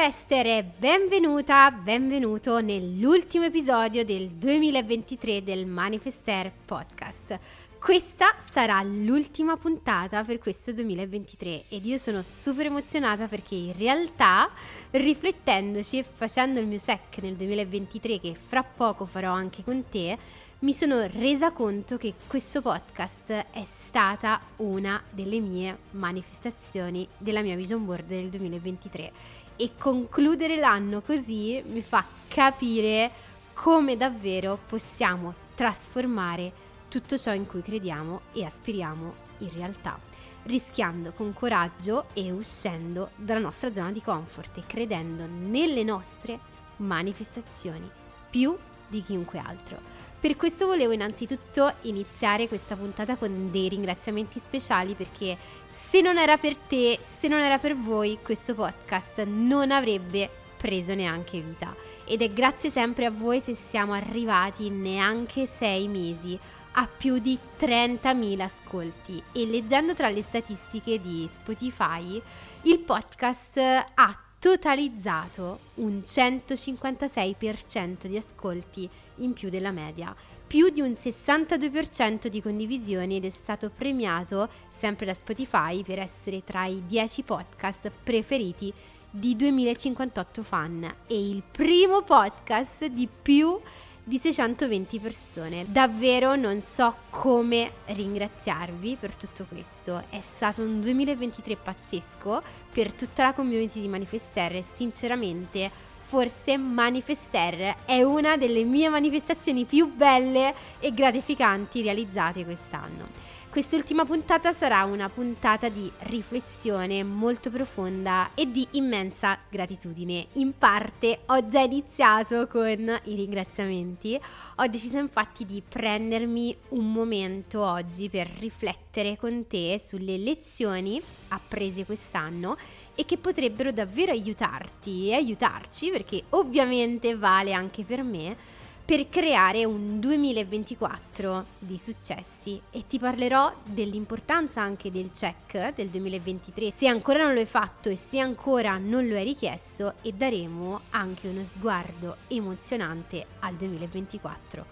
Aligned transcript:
Manifester 0.00 0.46
e 0.46 0.64
benvenuta, 0.64 1.70
benvenuto 1.70 2.62
nell'ultimo 2.62 3.44
episodio 3.44 4.02
del 4.02 4.30
2023 4.30 5.42
del 5.42 5.66
Manifester 5.66 6.50
Podcast. 6.64 7.38
Questa 7.78 8.34
sarà 8.38 8.82
l'ultima 8.82 9.58
puntata 9.58 10.24
per 10.24 10.38
questo 10.38 10.72
2023 10.72 11.64
ed 11.68 11.84
io 11.84 11.98
sono 11.98 12.22
super 12.22 12.64
emozionata 12.66 13.26
perché 13.26 13.54
in 13.54 13.76
realtà 13.76 14.48
riflettendoci 14.90 15.98
e 15.98 16.02
facendo 16.04 16.60
il 16.60 16.66
mio 16.66 16.78
check 16.78 17.18
nel 17.18 17.36
2023 17.36 18.18
che 18.20 18.34
fra 18.34 18.62
poco 18.62 19.04
farò 19.04 19.32
anche 19.32 19.62
con 19.62 19.84
te, 19.90 20.16
mi 20.60 20.72
sono 20.74 21.06
resa 21.06 21.52
conto 21.52 21.96
che 21.96 22.12
questo 22.26 22.60
podcast 22.60 23.30
è 23.50 23.64
stata 23.64 24.40
una 24.56 25.02
delle 25.10 25.40
mie 25.40 25.78
manifestazioni 25.92 27.08
della 27.16 27.40
mia 27.40 27.56
vision 27.56 27.86
board 27.86 28.06
del 28.06 28.28
2023 28.28 29.12
e 29.60 29.72
concludere 29.76 30.56
l'anno 30.56 31.02
così 31.02 31.62
mi 31.66 31.82
fa 31.82 32.02
capire 32.28 33.10
come 33.52 33.94
davvero 33.94 34.58
possiamo 34.66 35.34
trasformare 35.54 36.50
tutto 36.88 37.18
ciò 37.18 37.34
in 37.34 37.46
cui 37.46 37.60
crediamo 37.60 38.22
e 38.32 38.46
aspiriamo 38.46 39.14
in 39.40 39.52
realtà, 39.52 39.98
rischiando 40.44 41.12
con 41.12 41.34
coraggio 41.34 42.06
e 42.14 42.30
uscendo 42.30 43.10
dalla 43.16 43.40
nostra 43.40 43.70
zona 43.70 43.92
di 43.92 44.00
comfort 44.00 44.56
e 44.56 44.64
credendo 44.66 45.26
nelle 45.26 45.82
nostre 45.82 46.38
manifestazioni 46.76 47.88
più 48.30 48.56
di 48.88 49.02
chiunque 49.02 49.38
altro. 49.40 49.78
Per 50.20 50.36
questo 50.36 50.66
volevo 50.66 50.92
innanzitutto 50.92 51.72
iniziare 51.82 52.46
questa 52.46 52.76
puntata 52.76 53.16
con 53.16 53.50
dei 53.50 53.70
ringraziamenti 53.70 54.38
speciali 54.38 54.92
perché 54.92 55.34
se 55.66 56.02
non 56.02 56.18
era 56.18 56.36
per 56.36 56.58
te, 56.58 56.98
se 57.18 57.26
non 57.26 57.40
era 57.40 57.56
per 57.56 57.74
voi, 57.74 58.18
questo 58.22 58.54
podcast 58.54 59.24
non 59.24 59.70
avrebbe 59.70 60.28
preso 60.58 60.94
neanche 60.94 61.40
vita. 61.40 61.74
Ed 62.04 62.20
è 62.20 62.30
grazie 62.30 62.70
sempre 62.70 63.06
a 63.06 63.10
voi 63.10 63.40
se 63.40 63.54
siamo 63.54 63.94
arrivati 63.94 64.68
neanche 64.68 65.46
sei 65.46 65.88
mesi 65.88 66.38
a 66.72 66.86
più 66.86 67.18
di 67.18 67.38
30.000 67.58 68.40
ascolti 68.40 69.22
e 69.32 69.46
leggendo 69.46 69.94
tra 69.94 70.10
le 70.10 70.20
statistiche 70.20 71.00
di 71.00 71.26
Spotify 71.32 72.20
il 72.62 72.78
podcast 72.80 73.56
ha 73.56 74.18
totalizzato 74.38 75.60
un 75.76 76.02
156% 76.04 78.06
di 78.06 78.16
ascolti 78.16 78.90
in 79.20 79.32
più 79.32 79.48
della 79.48 79.70
media, 79.70 80.14
più 80.46 80.68
di 80.68 80.80
un 80.80 80.90
62% 80.90 82.26
di 82.26 82.42
condivisioni 82.42 83.16
ed 83.16 83.24
è 83.24 83.30
stato 83.30 83.70
premiato 83.70 84.48
sempre 84.76 85.06
da 85.06 85.14
Spotify 85.14 85.82
per 85.82 85.98
essere 85.98 86.42
tra 86.44 86.66
i 86.66 86.82
10 86.86 87.22
podcast 87.22 87.90
preferiti 88.02 88.72
di 89.10 89.34
2058 89.36 90.42
fan 90.42 90.94
e 91.06 91.28
il 91.28 91.42
primo 91.50 92.02
podcast 92.02 92.86
di 92.86 93.08
più 93.08 93.60
di 94.02 94.18
620 94.18 94.98
persone. 94.98 95.66
Davvero 95.68 96.34
non 96.34 96.60
so 96.60 96.96
come 97.10 97.72
ringraziarvi 97.86 98.96
per 98.98 99.14
tutto 99.14 99.46
questo. 99.48 100.02
È 100.10 100.20
stato 100.20 100.62
un 100.62 100.80
2023 100.80 101.56
pazzesco 101.56 102.42
per 102.72 102.92
tutta 102.92 103.26
la 103.26 103.32
community 103.32 103.80
di 103.80 103.88
Manifester 103.88 104.56
e 104.56 104.64
sinceramente 104.64 105.70
forse 106.10 106.56
Manifester 106.56 107.76
è 107.84 108.02
una 108.02 108.36
delle 108.36 108.64
mie 108.64 108.88
manifestazioni 108.88 109.64
più 109.64 109.94
belle 109.94 110.52
e 110.80 110.92
gratificanti 110.92 111.82
realizzate 111.82 112.44
quest'anno. 112.44 113.06
Quest'ultima 113.48 114.04
puntata 114.04 114.52
sarà 114.52 114.82
una 114.84 115.08
puntata 115.08 115.68
di 115.68 115.90
riflessione 116.00 117.04
molto 117.04 117.50
profonda 117.50 118.30
e 118.34 118.50
di 118.50 118.66
immensa 118.72 119.38
gratitudine. 119.48 120.26
In 120.34 120.56
parte 120.58 121.20
ho 121.26 121.46
già 121.46 121.60
iniziato 121.60 122.48
con 122.48 123.00
i 123.04 123.14
ringraziamenti, 123.14 124.20
ho 124.56 124.66
deciso 124.66 124.98
infatti 124.98 125.44
di 125.44 125.62
prendermi 125.68 126.56
un 126.70 126.92
momento 126.92 127.62
oggi 127.62 128.08
per 128.08 128.28
riflettere 128.38 129.16
con 129.16 129.46
te 129.46 129.80
sulle 129.84 130.16
lezioni 130.16 131.00
apprese 131.28 131.84
quest'anno 131.84 132.56
e 133.00 133.06
che 133.06 133.16
potrebbero 133.16 133.72
davvero 133.72 134.12
aiutarti 134.12 135.08
e 135.08 135.14
aiutarci 135.14 135.88
perché 135.88 136.22
ovviamente 136.30 137.16
vale 137.16 137.54
anche 137.54 137.82
per 137.82 138.02
me 138.02 138.36
per 138.84 139.08
creare 139.08 139.64
un 139.64 139.98
2024 139.98 141.46
di 141.58 141.78
successi 141.78 142.60
e 142.70 142.86
ti 142.86 142.98
parlerò 142.98 143.54
dell'importanza 143.64 144.60
anche 144.60 144.90
del 144.90 145.12
check 145.12 145.74
del 145.74 145.88
2023 145.88 146.70
se 146.72 146.88
ancora 146.88 147.24
non 147.24 147.32
lo 147.32 147.40
hai 147.40 147.46
fatto 147.46 147.88
e 147.88 147.96
se 147.96 148.18
ancora 148.18 148.76
non 148.76 149.08
lo 149.08 149.14
hai 149.14 149.24
richiesto 149.24 149.94
e 150.02 150.12
daremo 150.12 150.80
anche 150.90 151.28
uno 151.28 151.42
sguardo 151.44 152.16
emozionante 152.28 153.24
al 153.38 153.54
2024. 153.54 154.66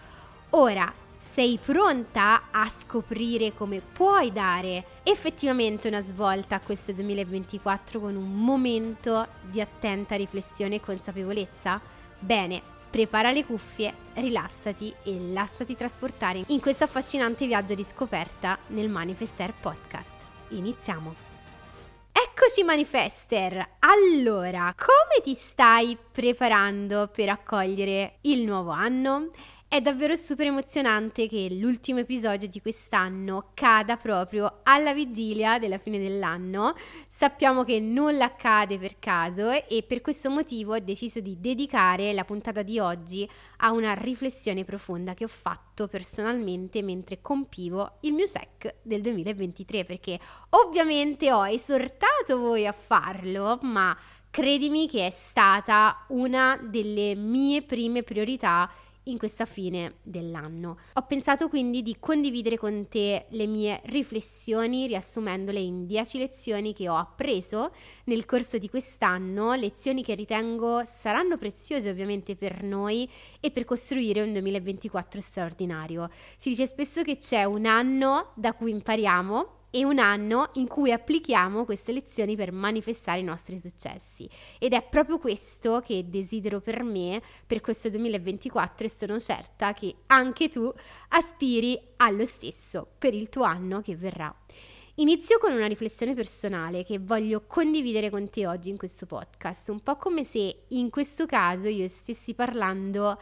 Ora, 0.50 0.92
sei 1.18 1.58
pronta 1.62 2.44
a 2.50 2.70
scoprire 2.80 3.52
come 3.52 3.80
puoi 3.80 4.32
dare 4.32 4.84
effettivamente 5.02 5.88
una 5.88 6.00
svolta 6.00 6.56
a 6.56 6.60
questo 6.60 6.92
2024 6.92 8.00
con 8.00 8.16
un 8.16 8.32
momento 8.32 9.26
di 9.42 9.60
attenta 9.60 10.14
riflessione 10.14 10.76
e 10.76 10.80
consapevolezza? 10.80 11.80
Bene, 12.18 12.76
Prepara 12.90 13.32
le 13.32 13.44
cuffie, 13.44 13.92
rilassati 14.14 14.94
e 15.04 15.20
lasciati 15.30 15.76
trasportare 15.76 16.44
in 16.46 16.58
questo 16.58 16.84
affascinante 16.84 17.46
viaggio 17.46 17.74
di 17.74 17.84
scoperta 17.84 18.58
nel 18.68 18.88
Manifester 18.88 19.52
Podcast. 19.52 20.14
Iniziamo! 20.48 21.14
Eccoci 22.10 22.62
Manifester! 22.62 23.76
Allora, 23.80 24.74
come 24.74 25.22
ti 25.22 25.34
stai 25.34 25.98
preparando 26.10 27.10
per 27.12 27.28
accogliere 27.28 28.18
il 28.22 28.42
nuovo 28.44 28.70
anno? 28.70 29.28
È 29.70 29.82
davvero 29.82 30.16
super 30.16 30.46
emozionante 30.46 31.28
che 31.28 31.48
l'ultimo 31.50 31.98
episodio 31.98 32.48
di 32.48 32.58
quest'anno 32.62 33.50
cada 33.52 33.98
proprio 33.98 34.60
alla 34.62 34.94
vigilia 34.94 35.58
della 35.58 35.76
fine 35.76 35.98
dell'anno. 35.98 36.74
Sappiamo 37.06 37.64
che 37.64 37.78
nulla 37.78 38.24
accade 38.24 38.78
per 38.78 38.98
caso 38.98 39.50
e 39.50 39.84
per 39.86 40.00
questo 40.00 40.30
motivo 40.30 40.72
ho 40.72 40.78
deciso 40.78 41.20
di 41.20 41.36
dedicare 41.38 42.14
la 42.14 42.24
puntata 42.24 42.62
di 42.62 42.78
oggi 42.78 43.28
a 43.58 43.72
una 43.72 43.92
riflessione 43.92 44.64
profonda 44.64 45.12
che 45.12 45.24
ho 45.24 45.28
fatto 45.28 45.86
personalmente 45.86 46.80
mentre 46.82 47.20
compivo 47.20 47.98
il 48.00 48.14
mio 48.14 48.24
check 48.24 48.76
del 48.80 49.02
2023 49.02 49.84
perché 49.84 50.18
ovviamente 50.48 51.30
ho 51.30 51.46
esortato 51.46 52.38
voi 52.38 52.66
a 52.66 52.72
farlo, 52.72 53.58
ma 53.60 53.94
credimi 54.30 54.88
che 54.88 55.06
è 55.06 55.10
stata 55.10 56.06
una 56.08 56.58
delle 56.62 57.14
mie 57.14 57.62
prime 57.62 58.02
priorità 58.02 58.70
in 59.08 59.18
questa 59.18 59.44
fine 59.44 59.96
dell'anno. 60.02 60.78
Ho 60.94 61.02
pensato 61.02 61.48
quindi 61.48 61.82
di 61.82 61.96
condividere 61.98 62.56
con 62.56 62.88
te 62.88 63.26
le 63.30 63.46
mie 63.46 63.80
riflessioni 63.86 64.86
riassumendole 64.86 65.58
in 65.58 65.86
10 65.86 66.18
lezioni 66.18 66.72
che 66.72 66.88
ho 66.88 66.96
appreso 66.96 67.72
nel 68.04 68.24
corso 68.24 68.58
di 68.58 68.68
quest'anno, 68.68 69.54
lezioni 69.54 70.02
che 70.02 70.14
ritengo 70.14 70.82
saranno 70.84 71.36
preziose 71.36 71.90
ovviamente 71.90 72.36
per 72.36 72.62
noi 72.62 73.08
e 73.40 73.50
per 73.50 73.64
costruire 73.64 74.22
un 74.22 74.32
2024 74.32 75.20
straordinario. 75.20 76.08
Si 76.36 76.50
dice 76.50 76.66
spesso 76.66 77.02
che 77.02 77.16
c'è 77.16 77.44
un 77.44 77.66
anno 77.66 78.32
da 78.34 78.54
cui 78.54 78.70
impariamo 78.70 79.56
e 79.70 79.84
un 79.84 79.98
anno 79.98 80.50
in 80.54 80.66
cui 80.66 80.92
applichiamo 80.92 81.64
queste 81.64 81.92
lezioni 81.92 82.36
per 82.36 82.52
manifestare 82.52 83.20
i 83.20 83.24
nostri 83.24 83.58
successi. 83.58 84.28
Ed 84.58 84.72
è 84.72 84.82
proprio 84.82 85.18
questo 85.18 85.80
che 85.80 86.04
desidero 86.08 86.60
per 86.60 86.82
me 86.82 87.20
per 87.46 87.60
questo 87.60 87.88
2024 87.90 88.86
e 88.86 88.90
sono 88.90 89.18
certa 89.18 89.72
che 89.72 89.94
anche 90.06 90.48
tu 90.48 90.72
aspiri 91.08 91.78
allo 91.96 92.24
stesso 92.24 92.86
per 92.98 93.14
il 93.14 93.28
tuo 93.28 93.42
anno 93.44 93.80
che 93.80 93.96
verrà. 93.96 94.34
Inizio 95.00 95.38
con 95.38 95.52
una 95.52 95.66
riflessione 95.66 96.12
personale 96.12 96.82
che 96.82 96.98
voglio 96.98 97.44
condividere 97.46 98.10
con 98.10 98.28
te 98.30 98.48
oggi 98.48 98.68
in 98.68 98.76
questo 98.76 99.06
podcast, 99.06 99.68
un 99.68 99.80
po' 99.80 99.94
come 99.94 100.24
se 100.24 100.62
in 100.68 100.90
questo 100.90 101.24
caso 101.24 101.68
io 101.68 101.86
stessi 101.86 102.34
parlando 102.34 103.16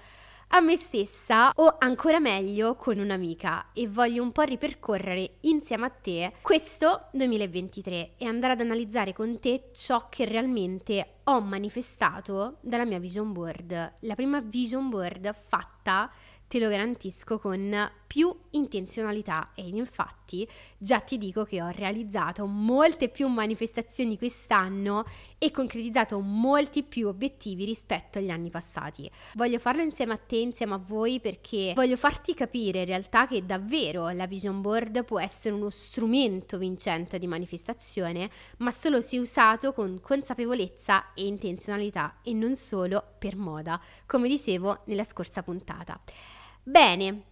a 0.48 0.60
me 0.60 0.76
stessa 0.76 1.50
o 1.54 1.76
ancora 1.78 2.20
meglio 2.20 2.76
con 2.76 2.98
un'amica 2.98 3.72
e 3.72 3.88
voglio 3.88 4.22
un 4.22 4.32
po' 4.32 4.42
ripercorrere 4.42 5.38
insieme 5.40 5.86
a 5.86 5.90
te 5.90 6.32
questo 6.40 7.08
2023 7.12 8.12
e 8.16 8.26
andare 8.26 8.52
ad 8.52 8.60
analizzare 8.60 9.12
con 9.12 9.38
te 9.40 9.70
ciò 9.74 10.08
che 10.08 10.24
realmente 10.24 11.16
ho 11.24 11.40
manifestato 11.40 12.58
dalla 12.60 12.84
mia 12.84 12.98
vision 12.98 13.32
board. 13.32 13.94
La 14.00 14.14
prima 14.14 14.40
vision 14.40 14.88
board 14.88 15.34
fatta 15.48 16.10
te 16.46 16.60
lo 16.60 16.68
garantisco 16.68 17.38
con 17.38 17.90
più 18.06 18.34
intenzionalità 18.50 19.50
e 19.54 19.66
infatti 19.66 20.48
già 20.78 21.00
ti 21.00 21.18
dico 21.18 21.44
che 21.44 21.60
ho 21.60 21.68
realizzato 21.68 22.46
molte 22.46 23.08
più 23.08 23.26
manifestazioni 23.28 24.16
quest'anno 24.16 25.04
e 25.38 25.50
concretizzato 25.50 26.18
molti 26.20 26.82
più 26.82 27.08
obiettivi 27.08 27.64
rispetto 27.64 28.18
agli 28.18 28.30
anni 28.30 28.50
passati. 28.50 29.10
Voglio 29.34 29.58
farlo 29.58 29.82
insieme 29.82 30.14
a 30.14 30.16
te, 30.16 30.36
insieme 30.36 30.74
a 30.74 30.80
voi 30.84 31.20
perché 31.20 31.72
voglio 31.74 31.96
farti 31.96 32.34
capire 32.34 32.80
in 32.80 32.86
realtà 32.86 33.26
che 33.26 33.44
davvero 33.44 34.08
la 34.10 34.26
vision 34.26 34.60
board 34.60 35.04
può 35.04 35.20
essere 35.20 35.54
uno 35.54 35.70
strumento 35.70 36.58
vincente 36.58 37.18
di 37.18 37.26
manifestazione, 37.26 38.30
ma 38.58 38.70
solo 38.70 39.00
se 39.00 39.18
usato 39.18 39.72
con 39.72 40.00
consapevolezza 40.00 41.12
e 41.14 41.26
intenzionalità 41.26 42.20
e 42.22 42.32
non 42.32 42.56
solo 42.56 43.02
per 43.18 43.36
moda, 43.36 43.80
come 44.06 44.28
dicevo 44.28 44.80
nella 44.84 45.04
scorsa 45.04 45.42
puntata. 45.42 46.00
Bene, 46.62 47.26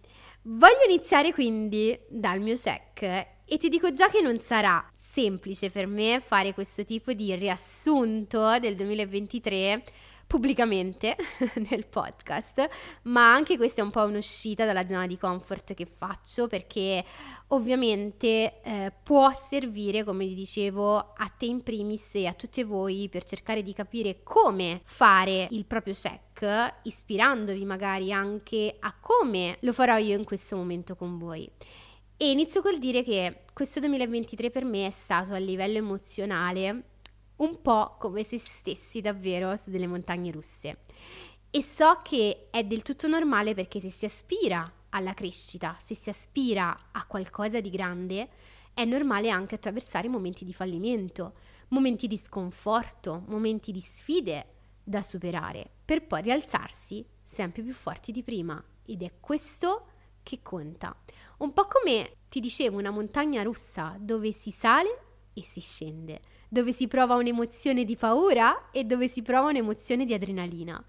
voglio 0.47 0.83
iniziare 0.87 1.33
quindi 1.33 1.97
dal 2.07 2.39
mio 2.39 2.55
check 2.55 3.01
e 3.01 3.57
ti 3.57 3.69
dico 3.69 3.91
già 3.91 4.09
che 4.09 4.21
non 4.21 4.37
sarà 4.37 4.83
semplice 4.95 5.69
per 5.71 5.87
me 5.87 6.21
fare 6.23 6.53
questo 6.53 6.83
tipo 6.83 7.13
di 7.13 7.33
riassunto 7.35 8.59
del 8.59 8.75
2023 8.75 9.83
pubblicamente 10.27 11.15
nel 11.69 11.87
podcast, 11.87 12.67
ma 13.03 13.33
anche 13.33 13.57
questa 13.57 13.81
è 13.81 13.83
un 13.83 13.91
po' 13.91 14.03
un'uscita 14.03 14.65
dalla 14.65 14.87
zona 14.87 15.07
di 15.07 15.17
comfort 15.17 15.73
che 15.73 15.85
faccio 15.85 16.47
perché 16.47 17.03
ovviamente 17.47 18.61
eh, 18.61 18.91
può 19.03 19.31
servire, 19.33 20.03
come 20.03 20.27
dicevo, 20.27 20.97
a 20.97 21.31
te 21.37 21.45
in 21.45 21.63
primis 21.63 22.15
e 22.15 22.25
a 22.27 22.33
tutte 22.33 22.63
voi 22.63 23.07
per 23.09 23.23
cercare 23.23 23.61
di 23.61 23.73
capire 23.73 24.23
come 24.23 24.81
fare 24.83 25.47
il 25.51 25.65
proprio 25.65 25.93
check, 25.93 26.79
ispirandovi 26.83 27.63
magari 27.65 28.11
anche 28.11 28.75
a 28.79 28.95
come 28.99 29.57
lo 29.61 29.73
farò 29.73 29.97
io 29.97 30.17
in 30.17 30.23
questo 30.23 30.55
momento 30.55 30.95
con 30.95 31.17
voi. 31.17 31.49
E 32.17 32.31
inizio 32.31 32.61
col 32.61 32.79
dire 32.79 33.03
che 33.03 33.41
questo 33.53 33.79
2023 33.81 34.49
per 34.49 34.63
me 34.63 34.87
è 34.87 34.89
stato 34.89 35.33
a 35.33 35.37
livello 35.37 35.77
emozionale 35.77 36.94
un 37.37 37.61
po' 37.61 37.95
come 37.99 38.23
se 38.23 38.37
stessi 38.37 39.01
davvero 39.01 39.55
su 39.55 39.69
delle 39.69 39.87
montagne 39.87 40.31
russe. 40.31 40.79
E 41.49 41.63
so 41.63 41.99
che 42.03 42.47
è 42.49 42.63
del 42.63 42.81
tutto 42.81 43.07
normale 43.07 43.53
perché 43.53 43.79
se 43.79 43.89
si 43.89 44.05
aspira 44.05 44.71
alla 44.89 45.13
crescita, 45.13 45.77
se 45.83 45.95
si 45.95 46.09
aspira 46.09 46.89
a 46.91 47.05
qualcosa 47.05 47.59
di 47.59 47.69
grande, 47.69 48.29
è 48.73 48.83
normale 48.85 49.29
anche 49.29 49.55
attraversare 49.55 50.07
momenti 50.07 50.43
di 50.45 50.53
fallimento, 50.53 51.33
momenti 51.69 52.07
di 52.07 52.17
sconforto, 52.17 53.23
momenti 53.27 53.71
di 53.71 53.79
sfide 53.79 54.47
da 54.83 55.01
superare, 55.01 55.69
per 55.83 56.05
poi 56.05 56.21
rialzarsi 56.21 57.05
sempre 57.23 57.63
più 57.63 57.73
forti 57.73 58.11
di 58.11 58.23
prima. 58.23 58.61
Ed 58.85 59.01
è 59.01 59.13
questo 59.19 59.87
che 60.23 60.41
conta. 60.41 60.95
Un 61.37 61.53
po' 61.53 61.67
come 61.67 62.17
ti 62.29 62.39
dicevo, 62.39 62.77
una 62.77 62.91
montagna 62.91 63.43
russa 63.43 63.95
dove 63.99 64.31
si 64.31 64.51
sale 64.51 64.99
e 65.33 65.41
si 65.41 65.59
scende 65.59 66.21
dove 66.47 66.71
si 66.71 66.87
prova 66.87 67.15
un'emozione 67.15 67.83
di 67.83 67.95
paura 67.95 68.69
e 68.71 68.83
dove 68.83 69.07
si 69.07 69.21
prova 69.21 69.49
un'emozione 69.49 70.05
di 70.05 70.13
adrenalina. 70.13 70.83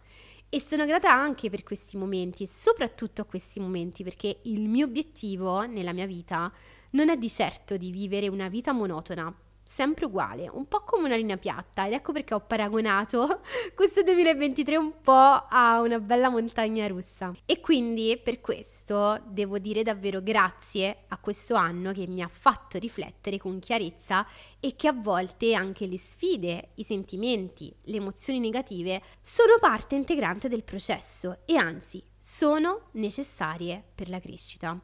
E 0.48 0.60
sono 0.60 0.86
grata 0.86 1.12
anche 1.12 1.50
per 1.50 1.62
questi 1.62 1.96
momenti 1.96 2.44
e 2.44 2.46
soprattutto 2.46 3.20
a 3.20 3.24
questi 3.24 3.58
momenti 3.58 4.04
perché 4.04 4.38
il 4.42 4.68
mio 4.68 4.86
obiettivo 4.86 5.66
nella 5.66 5.92
mia 5.92 6.06
vita 6.06 6.52
non 6.90 7.08
è 7.08 7.16
di 7.16 7.28
certo 7.28 7.76
di 7.76 7.90
vivere 7.90 8.28
una 8.28 8.48
vita 8.48 8.72
monotona, 8.72 9.34
sempre 9.66 10.04
uguale, 10.04 10.48
un 10.48 10.66
po' 10.68 10.82
come 10.84 11.06
una 11.06 11.16
linea 11.16 11.36
piatta 11.36 11.86
ed 11.86 11.92
ecco 11.92 12.12
perché 12.12 12.34
ho 12.34 12.40
paragonato 12.40 13.40
questo 13.74 14.02
2023 14.04 14.76
un 14.76 15.00
po' 15.02 15.12
a 15.12 15.80
una 15.80 15.98
bella 15.98 16.28
montagna 16.28 16.86
russa. 16.86 17.34
E 17.44 17.58
quindi 17.58 18.18
per 18.22 18.40
questo 18.40 19.20
devo 19.26 19.58
dire 19.58 19.82
davvero 19.82 20.22
grazie 20.22 21.04
a 21.08 21.18
questo 21.18 21.56
anno 21.56 21.90
che 21.90 22.06
mi 22.06 22.22
ha 22.22 22.28
fatto 22.28 22.78
riflettere 22.78 23.38
con 23.38 23.58
chiarezza 23.58 24.24
e 24.60 24.76
che 24.76 24.86
a 24.86 24.92
volte 24.92 25.54
anche 25.54 25.86
le 25.86 25.98
sfide, 25.98 26.70
i 26.76 26.84
sentimenti, 26.84 27.74
le 27.86 27.96
emozioni 27.96 28.38
negative 28.38 29.02
sono 29.20 29.56
parte 29.58 29.96
integrante 29.96 30.48
del 30.48 30.62
processo 30.62 31.38
e 31.44 31.56
anzi 31.56 32.02
sono 32.16 32.88
necessarie 32.92 33.82
per 33.94 34.08
la 34.08 34.20
crescita. 34.20 34.80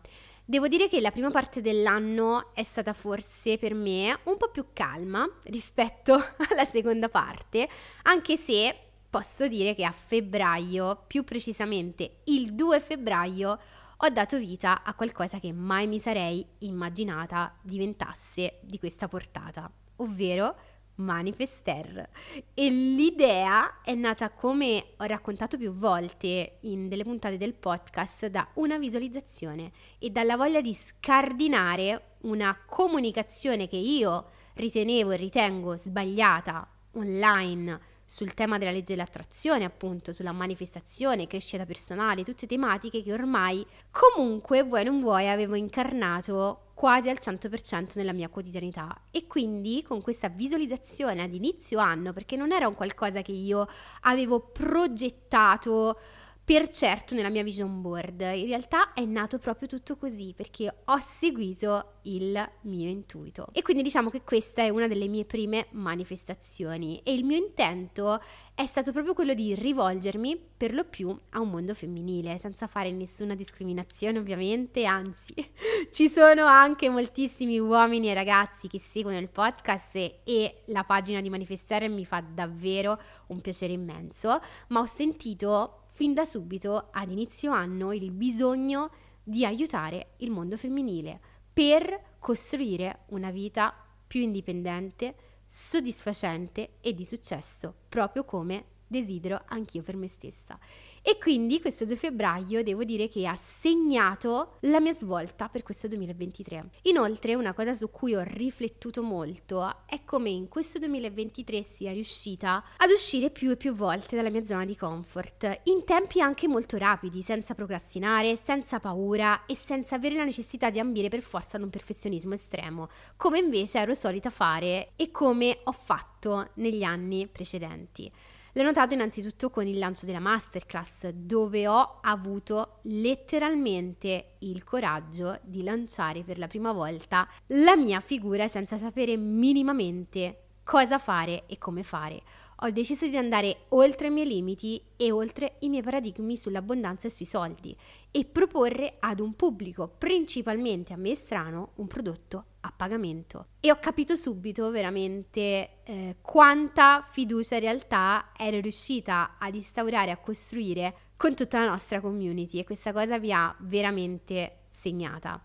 Devo 0.53 0.69
dire 0.69 0.87
che 0.87 1.01
la 1.01 1.11
prima 1.11 1.31
parte 1.31 1.63
dell'anno 1.63 2.51
è 2.53 2.63
stata 2.63 2.93
forse 2.93 3.57
per 3.57 3.73
me 3.73 4.19
un 4.25 4.37
po' 4.37 4.51
più 4.51 4.67
calma 4.75 5.27
rispetto 5.45 6.13
alla 6.51 6.67
seconda 6.67 7.09
parte, 7.09 7.67
anche 8.03 8.37
se 8.37 8.77
posso 9.09 9.49
dire 9.49 9.75
che 9.75 9.83
a 9.83 9.93
febbraio, 9.93 11.05
più 11.07 11.25
precisamente 11.25 12.19
il 12.25 12.53
2 12.53 12.81
febbraio, 12.81 13.59
ho 13.97 14.09
dato 14.11 14.37
vita 14.37 14.83
a 14.83 14.93
qualcosa 14.93 15.41
che 15.41 15.55
mai 15.55 15.87
mi 15.87 15.99
sarei 15.99 16.47
immaginata 16.59 17.57
diventasse 17.63 18.59
di 18.61 18.79
questa 18.79 19.09
portata, 19.09 19.73
ovvero 19.97 20.55
Manifester. 20.97 22.09
E 22.55 22.69
l'idea 22.69 23.81
è 23.83 23.95
nata, 23.95 24.31
come 24.31 24.95
ho 24.97 25.05
raccontato 25.05 25.57
più 25.57 25.73
volte 25.73 26.59
in 26.61 26.89
delle 26.89 27.05
puntate 27.05 27.37
del 27.37 27.55
podcast, 27.55 28.27
da 28.27 28.47
una 28.55 28.79
visualizzazione 28.79 29.73
e 29.99 30.11
dalla 30.11 30.37
voglia 30.37 30.61
di 30.61 30.75
scardinare 30.75 32.17
una 32.23 32.57
comunicazione 32.67 33.69
che 33.69 33.77
io 33.77 34.31
ritenevo 34.55 35.13
e 35.13 35.17
ritengo 35.17 35.77
sbagliata 35.77 36.69
online 36.93 37.81
sul 38.13 38.35
tema 38.35 38.59
della 38.59 38.73
legge 38.73 38.93
dell'attrazione, 38.93 39.65
appunto, 39.65 40.13
sulla 40.13 40.33
manifestazione, 40.33 41.27
crescita 41.27 41.65
personale, 41.65 42.25
tutte 42.25 42.47
tematiche 42.47 43.03
che 43.03 43.11
ormai 43.11 43.67
comunque 43.91 44.63
vuoi 44.65 44.85
non 44.85 45.01
vuoi 45.01 45.31
avevo 45.31 45.55
incarnato 45.55 46.73
quasi 46.75 47.09
al 47.09 47.17
100% 47.19 47.93
nella 47.95 48.13
mia 48.13 48.29
quotidianità. 48.29 49.05
E 49.11 49.27
quindi 49.27 49.83
con 49.83 50.03
questa 50.03 50.29
visualizzazione 50.29 51.23
ad 51.23 51.33
inizio 51.33 51.79
anno, 51.79 52.13
perché 52.13 52.37
non 52.37 52.53
era 52.53 52.69
un 52.69 52.75
qualcosa 52.75 53.23
che 53.23 53.33
io 53.33 53.67
avevo 54.03 54.41
progettato 54.41 55.99
per 56.45 56.69
certo 56.71 57.15
nella 57.15 57.29
mia 57.29 57.45
vision 57.45 57.81
board. 57.81 58.21
In 58.21 58.47
realtà 58.47 58.93
è 58.93 59.05
nato 59.05 59.39
proprio 59.39 59.69
tutto 59.69 59.97
così 59.97 60.35
perché 60.37 60.75
ho 60.85 60.99
seguito 61.01 61.99
il 62.03 62.51
mio 62.63 62.89
intuito. 62.89 63.47
E 63.53 63.63
quindi 63.63 63.83
diciamo 63.83 64.11
che 64.11 64.23
questa 64.23 64.63
è 64.63 64.69
una 64.69 64.89
delle 64.89 65.07
mie 65.07 65.25
prime 65.25 65.69
manifestazioni 65.71 67.01
e 67.05 67.13
il 67.13 67.25
mio 67.25 67.37
intento 67.37 68.21
è 68.55 68.67
stato 68.67 68.91
proprio 68.91 69.15
quello 69.15 69.35
di 69.35 69.55
rivolgermi 69.55 70.51
per 70.57 70.75
lo 70.75 70.85
più 70.85 71.17
a 71.31 71.41
un 71.41 71.51
mondo 71.51 71.75
femminile, 71.75 72.39
senza 72.39 72.67
fare 72.67 72.91
nessuna 72.91 73.35
discriminazione 73.35 74.19
ovviamente, 74.19 74.85
anzi 74.85 75.35
ci 75.93 76.09
sono 76.09 76.45
anche 76.45 76.89
moltissimi 76.89 77.59
uomini 77.61 78.11
e 78.11 78.15
ragazzi 78.15 78.67
che 78.67 78.81
seguono 78.81 79.19
il 79.19 79.29
podcast 79.29 79.95
e, 79.95 80.21
e 80.25 80.63
la 80.67 80.85
pagina 80.85 81.21
di 81.21 81.31
Manifestare 81.31 81.89
mi 81.89 82.05
fa 82.05 82.21
davvero 82.21 83.01
un 83.29 83.41
piacere 83.41 83.73
immenso, 83.73 84.41
ma 84.69 84.81
ho 84.81 84.87
sentito 84.87 85.82
fin 85.95 86.15
da 86.15 86.25
subito 86.25 86.89
ad 86.91 87.11
inizio 87.11 87.53
anno 87.53 87.93
il 87.93 88.11
bisogno 88.13 88.91
di 89.23 89.45
aiutare 89.45 90.15
il 90.19 90.31
mondo 90.31 90.57
femminile 90.57 91.21
per 91.53 92.17
costruire 92.19 93.05
una 93.09 93.31
vita 93.31 93.75
più 94.07 94.23
indipendente, 94.23 95.15
soddisfacente 95.47 96.77
e 96.81 96.95
di 96.95 97.05
successo, 97.05 97.75
proprio 97.89 98.25
come 98.25 98.65
desidero 98.87 99.43
anch'io 99.47 99.83
per 99.83 99.97
me 99.97 100.09
stessa. 100.09 100.59
E 101.05 101.19
quindi 101.19 101.61
questo 101.61 101.85
2 101.85 101.97
febbraio 101.97 102.63
devo 102.63 102.85
dire 102.85 103.09
che 103.09 103.27
ha 103.27 103.35
segnato 103.35 104.59
la 104.61 104.79
mia 104.79 104.95
svolta 104.95 105.49
per 105.49 105.65
questo 105.65 105.89
2023. 105.89 106.71
Inoltre 106.83 107.35
una 107.35 107.53
cosa 107.55 107.73
su 107.73 107.91
cui 107.91 108.15
ho 108.15 108.23
riflettuto 108.23 109.03
molto 109.03 109.85
è 109.87 110.05
come 110.05 110.31
in 110.31 110.47
questo 110.47 110.79
2023 110.79 111.63
sia 111.65 111.91
riuscita 111.91 112.63
ad 112.77 112.91
uscire 112.91 113.31
più 113.31 113.51
e 113.51 113.57
più 113.57 113.75
volte 113.75 114.15
dalla 114.15 114.31
mia 114.31 114.45
zona 114.45 114.65
di 114.65 114.77
comfort, 114.77 115.61
in 115.65 115.85
tempi 115.85 116.21
anche 116.21 116.47
molto 116.47 116.77
rapidi, 116.77 117.23
senza 117.23 117.55
procrastinare, 117.55 118.37
senza 118.37 118.79
paura 118.79 119.45
e 119.47 119.57
senza 119.57 119.97
avere 119.97 120.15
la 120.15 120.25
necessità 120.25 120.71
di 120.71 120.79
ambire 120.79 121.09
per 121.09 121.23
forza 121.23 121.57
ad 121.57 121.65
un 121.65 121.71
perfezionismo 121.71 122.35
estremo, 122.35 122.89
come 123.17 123.41
invece 123.41 123.81
ero 123.81 123.95
solita 123.95 124.31
fare 124.31 124.93
e 124.95 125.11
come 125.11 125.59
ho 125.65 125.73
fatto 125.73 126.51
negli 126.55 126.85
anni 126.85 127.27
precedenti. 127.27 128.11
L'ho 128.55 128.65
notato 128.65 128.93
innanzitutto 128.93 129.49
con 129.49 129.67
il 129.67 129.79
lancio 129.79 130.05
della 130.05 130.19
masterclass, 130.19 131.09
dove 131.09 131.67
ho 131.67 132.01
avuto 132.03 132.81
letteralmente 132.83 134.35
il 134.41 134.63
coraggio 134.63 135.39
di 135.43 135.63
lanciare 135.63 136.23
per 136.23 136.37
la 136.37 136.49
prima 136.49 136.71
volta 136.71 137.27
la 137.47 137.77
mia 137.77 138.01
figura 138.01 138.49
senza 138.49 138.77
sapere 138.77 139.17
minimamente 139.17 140.49
cosa 140.65 140.99
fare 140.99 141.45
e 141.47 141.57
come 141.57 141.83
fare 141.83 142.21
ho 142.65 142.71
deciso 142.71 143.07
di 143.07 143.17
andare 143.17 143.65
oltre 143.71 144.07
i 144.07 144.11
miei 144.11 144.27
limiti 144.27 144.81
e 144.97 145.11
oltre 145.11 145.57
i 145.61 145.69
miei 145.69 145.83
paradigmi 145.83 146.37
sull'abbondanza 146.37 147.09
e 147.09 147.11
sui 147.11 147.25
soldi 147.25 147.77
e 148.11 148.25
proporre 148.25 148.97
ad 149.01 149.19
un 149.19 149.35
pubblico, 149.35 149.93
principalmente 149.99 150.93
a 150.93 150.97
me 150.97 151.15
strano, 151.15 151.73
un 151.77 151.89
prodotto 151.89 152.45
a 152.61 152.73
pagamento. 152.75 153.47
E 153.59 153.73
ho 153.73 153.79
capito 153.81 154.15
subito 154.15 154.71
veramente 154.71 155.83
eh, 155.83 156.17
quanta 156.21 157.05
fiducia 157.11 157.57
in 157.57 157.63
realtà 157.63 158.31
ero 158.37 158.61
riuscita 158.61 159.37
ad 159.39 159.55
instaurare, 159.57 160.13
a 160.13 160.19
costruire 160.19 160.95
con 161.17 161.35
tutta 161.35 161.59
la 161.59 161.69
nostra 161.69 162.01
community 162.01 162.61
e 162.61 162.65
questa 162.65 162.93
cosa 162.93 163.19
vi 163.19 163.33
ha 163.33 163.55
veramente 163.61 164.67
segnata. 164.71 165.43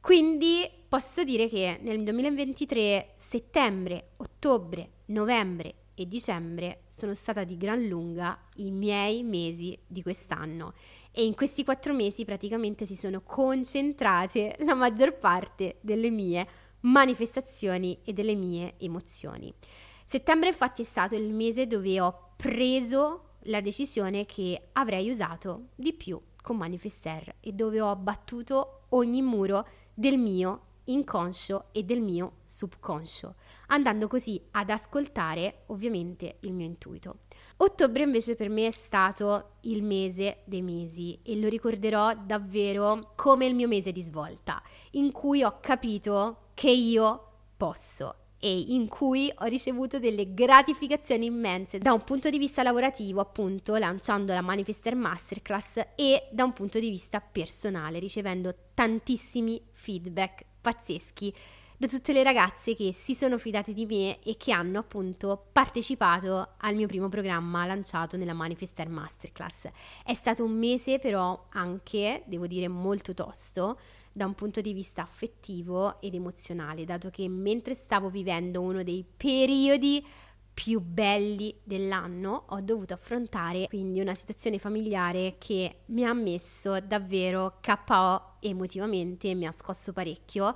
Quindi 0.00 0.68
posso 0.88 1.24
dire 1.24 1.48
che 1.48 1.78
nel 1.80 2.02
2023 2.04 3.14
settembre, 3.16 4.10
ottobre, 4.16 4.90
novembre 5.06 5.74
e 6.02 6.08
dicembre 6.08 6.82
sono 6.88 7.14
stata 7.14 7.44
di 7.44 7.56
gran 7.56 7.86
lunga 7.86 8.38
i 8.56 8.70
miei 8.70 9.22
mesi 9.22 9.78
di 9.86 10.02
quest'anno 10.02 10.74
e 11.10 11.24
in 11.24 11.34
questi 11.34 11.64
quattro 11.64 11.94
mesi 11.94 12.24
praticamente 12.24 12.86
si 12.86 12.96
sono 12.96 13.22
concentrate 13.22 14.56
la 14.60 14.74
maggior 14.74 15.18
parte 15.18 15.78
delle 15.80 16.10
mie 16.10 16.46
manifestazioni 16.80 17.98
e 18.04 18.12
delle 18.12 18.34
mie 18.34 18.74
emozioni. 18.78 19.52
Settembre 20.04 20.48
infatti 20.48 20.82
è 20.82 20.84
stato 20.84 21.14
il 21.14 21.32
mese 21.32 21.66
dove 21.66 22.00
ho 22.00 22.32
preso 22.36 23.36
la 23.46 23.60
decisione 23.60 24.26
che 24.26 24.68
avrei 24.72 25.08
usato 25.08 25.68
di 25.74 25.92
più 25.92 26.20
con 26.42 26.56
Manifester 26.56 27.36
e 27.40 27.52
dove 27.52 27.80
ho 27.80 27.90
abbattuto 27.90 28.82
ogni 28.90 29.22
muro 29.22 29.66
del 29.94 30.18
mio 30.18 30.70
inconscio 30.84 31.66
e 31.72 31.84
del 31.84 32.00
mio 32.00 32.38
subconscio, 32.44 33.34
andando 33.68 34.08
così 34.08 34.40
ad 34.52 34.70
ascoltare 34.70 35.62
ovviamente 35.66 36.38
il 36.40 36.52
mio 36.52 36.66
intuito. 36.66 37.20
Ottobre 37.58 38.02
invece 38.02 38.34
per 38.34 38.48
me 38.48 38.66
è 38.66 38.70
stato 38.70 39.56
il 39.62 39.82
mese 39.82 40.38
dei 40.44 40.62
mesi 40.62 41.18
e 41.22 41.38
lo 41.38 41.48
ricorderò 41.48 42.14
davvero 42.14 43.12
come 43.14 43.46
il 43.46 43.54
mio 43.54 43.68
mese 43.68 43.92
di 43.92 44.02
svolta, 44.02 44.60
in 44.92 45.12
cui 45.12 45.42
ho 45.42 45.58
capito 45.60 46.48
che 46.54 46.70
io 46.70 47.26
posso 47.56 48.16
e 48.44 48.52
in 48.70 48.88
cui 48.88 49.32
ho 49.32 49.44
ricevuto 49.44 50.00
delle 50.00 50.34
gratificazioni 50.34 51.26
immense 51.26 51.78
da 51.78 51.92
un 51.92 52.02
punto 52.02 52.28
di 52.28 52.38
vista 52.38 52.64
lavorativo, 52.64 53.20
appunto, 53.20 53.76
lanciando 53.76 54.34
la 54.34 54.40
Manifester 54.40 54.96
Masterclass 54.96 55.76
e 55.94 56.26
da 56.32 56.42
un 56.42 56.52
punto 56.52 56.80
di 56.80 56.90
vista 56.90 57.20
personale, 57.20 58.00
ricevendo 58.00 58.52
tantissimi 58.74 59.62
feedback 59.70 60.50
pazzeschi 60.62 61.34
da 61.76 61.88
tutte 61.88 62.12
le 62.12 62.22
ragazze 62.22 62.76
che 62.76 62.92
si 62.92 63.12
sono 63.12 63.38
fidate 63.38 63.72
di 63.72 63.86
me 63.86 64.20
e 64.22 64.36
che 64.36 64.52
hanno 64.52 64.78
appunto 64.78 65.48
partecipato 65.50 66.50
al 66.58 66.76
mio 66.76 66.86
primo 66.86 67.08
programma 67.08 67.66
lanciato 67.66 68.16
nella 68.16 68.34
Manifester 68.34 68.88
Masterclass. 68.88 69.68
È 70.04 70.14
stato 70.14 70.44
un 70.44 70.56
mese 70.56 71.00
però 71.00 71.46
anche, 71.50 72.22
devo 72.26 72.46
dire, 72.46 72.68
molto 72.68 73.14
tosto 73.14 73.80
da 74.12 74.26
un 74.26 74.34
punto 74.34 74.60
di 74.60 74.72
vista 74.72 75.02
affettivo 75.02 76.00
ed 76.00 76.14
emozionale, 76.14 76.84
dato 76.84 77.10
che 77.10 77.26
mentre 77.28 77.74
stavo 77.74 78.10
vivendo 78.10 78.60
uno 78.60 78.84
dei 78.84 79.04
periodi 79.16 80.06
più 80.54 80.80
belli 80.80 81.54
dell'anno 81.62 82.44
ho 82.48 82.60
dovuto 82.60 82.94
affrontare 82.94 83.66
quindi 83.68 84.00
una 84.00 84.14
situazione 84.14 84.58
familiare 84.58 85.36
che 85.38 85.80
mi 85.86 86.04
ha 86.04 86.12
messo 86.12 86.78
davvero 86.80 87.58
KO 87.60 88.36
emotivamente 88.40 89.34
mi 89.34 89.46
ha 89.46 89.52
scosso 89.52 89.92
parecchio. 89.92 90.54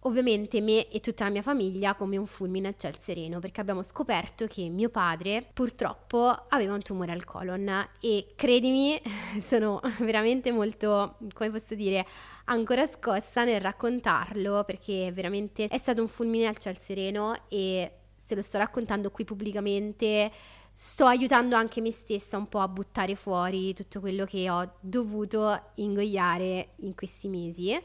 Ovviamente 0.00 0.60
me 0.60 0.88
e 0.88 1.00
tutta 1.00 1.24
la 1.24 1.30
mia 1.30 1.42
famiglia 1.42 1.96
come 1.96 2.16
un 2.16 2.26
fulmine 2.26 2.68
al 2.68 2.76
ciel 2.76 2.96
sereno 3.00 3.40
perché 3.40 3.60
abbiamo 3.60 3.82
scoperto 3.82 4.46
che 4.46 4.68
mio 4.68 4.88
padre 4.88 5.44
purtroppo 5.52 6.28
aveva 6.48 6.74
un 6.74 6.82
tumore 6.82 7.10
al 7.10 7.24
colon 7.24 7.88
e 8.00 8.34
credimi 8.36 9.00
sono 9.40 9.80
veramente 9.98 10.52
molto, 10.52 11.16
come 11.32 11.50
posso 11.50 11.74
dire, 11.74 12.06
ancora 12.44 12.86
scossa 12.86 13.42
nel 13.42 13.60
raccontarlo 13.60 14.62
perché 14.64 15.10
veramente 15.12 15.64
è 15.64 15.78
stato 15.78 16.02
un 16.02 16.08
fulmine 16.08 16.46
al 16.46 16.58
ciel 16.58 16.78
sereno 16.78 17.34
e 17.48 17.95
se 18.26 18.34
lo 18.34 18.42
sto 18.42 18.58
raccontando 18.58 19.12
qui 19.12 19.24
pubblicamente 19.24 20.32
sto 20.72 21.06
aiutando 21.06 21.54
anche 21.54 21.80
me 21.80 21.92
stessa 21.92 22.36
un 22.36 22.48
po' 22.48 22.58
a 22.58 22.66
buttare 22.66 23.14
fuori 23.14 23.72
tutto 23.72 24.00
quello 24.00 24.24
che 24.24 24.50
ho 24.50 24.78
dovuto 24.80 25.70
ingoiare 25.76 26.72
in 26.78 26.94
questi 26.96 27.28
mesi 27.28 27.80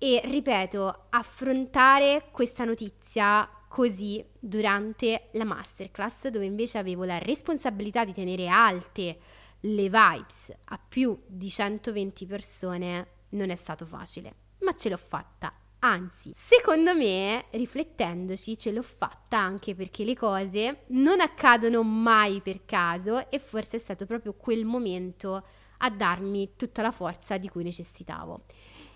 e 0.00 0.20
ripeto, 0.24 1.06
affrontare 1.10 2.28
questa 2.32 2.64
notizia 2.64 3.48
così 3.68 4.24
durante 4.38 5.28
la 5.32 5.44
masterclass 5.44 6.28
dove 6.28 6.44
invece 6.44 6.78
avevo 6.78 7.04
la 7.04 7.18
responsabilità 7.18 8.04
di 8.04 8.12
tenere 8.12 8.48
alte 8.48 9.18
le 9.60 9.84
vibes 9.84 10.52
a 10.66 10.78
più 10.78 11.20
di 11.24 11.48
120 11.48 12.26
persone 12.26 13.08
non 13.30 13.50
è 13.50 13.56
stato 13.56 13.86
facile, 13.86 14.34
ma 14.60 14.74
ce 14.74 14.88
l'ho 14.88 14.96
fatta. 14.96 15.52
Anzi, 15.80 16.32
secondo 16.34 16.94
me, 16.94 17.44
riflettendoci, 17.50 18.58
ce 18.58 18.72
l'ho 18.72 18.82
fatta 18.82 19.38
anche 19.38 19.76
perché 19.76 20.04
le 20.04 20.16
cose 20.16 20.84
non 20.88 21.20
accadono 21.20 21.84
mai 21.84 22.40
per 22.40 22.64
caso 22.64 23.30
e 23.30 23.38
forse 23.38 23.76
è 23.76 23.80
stato 23.80 24.04
proprio 24.04 24.34
quel 24.34 24.64
momento 24.64 25.46
a 25.78 25.90
darmi 25.90 26.54
tutta 26.56 26.82
la 26.82 26.90
forza 26.90 27.38
di 27.38 27.48
cui 27.48 27.62
necessitavo. 27.62 28.46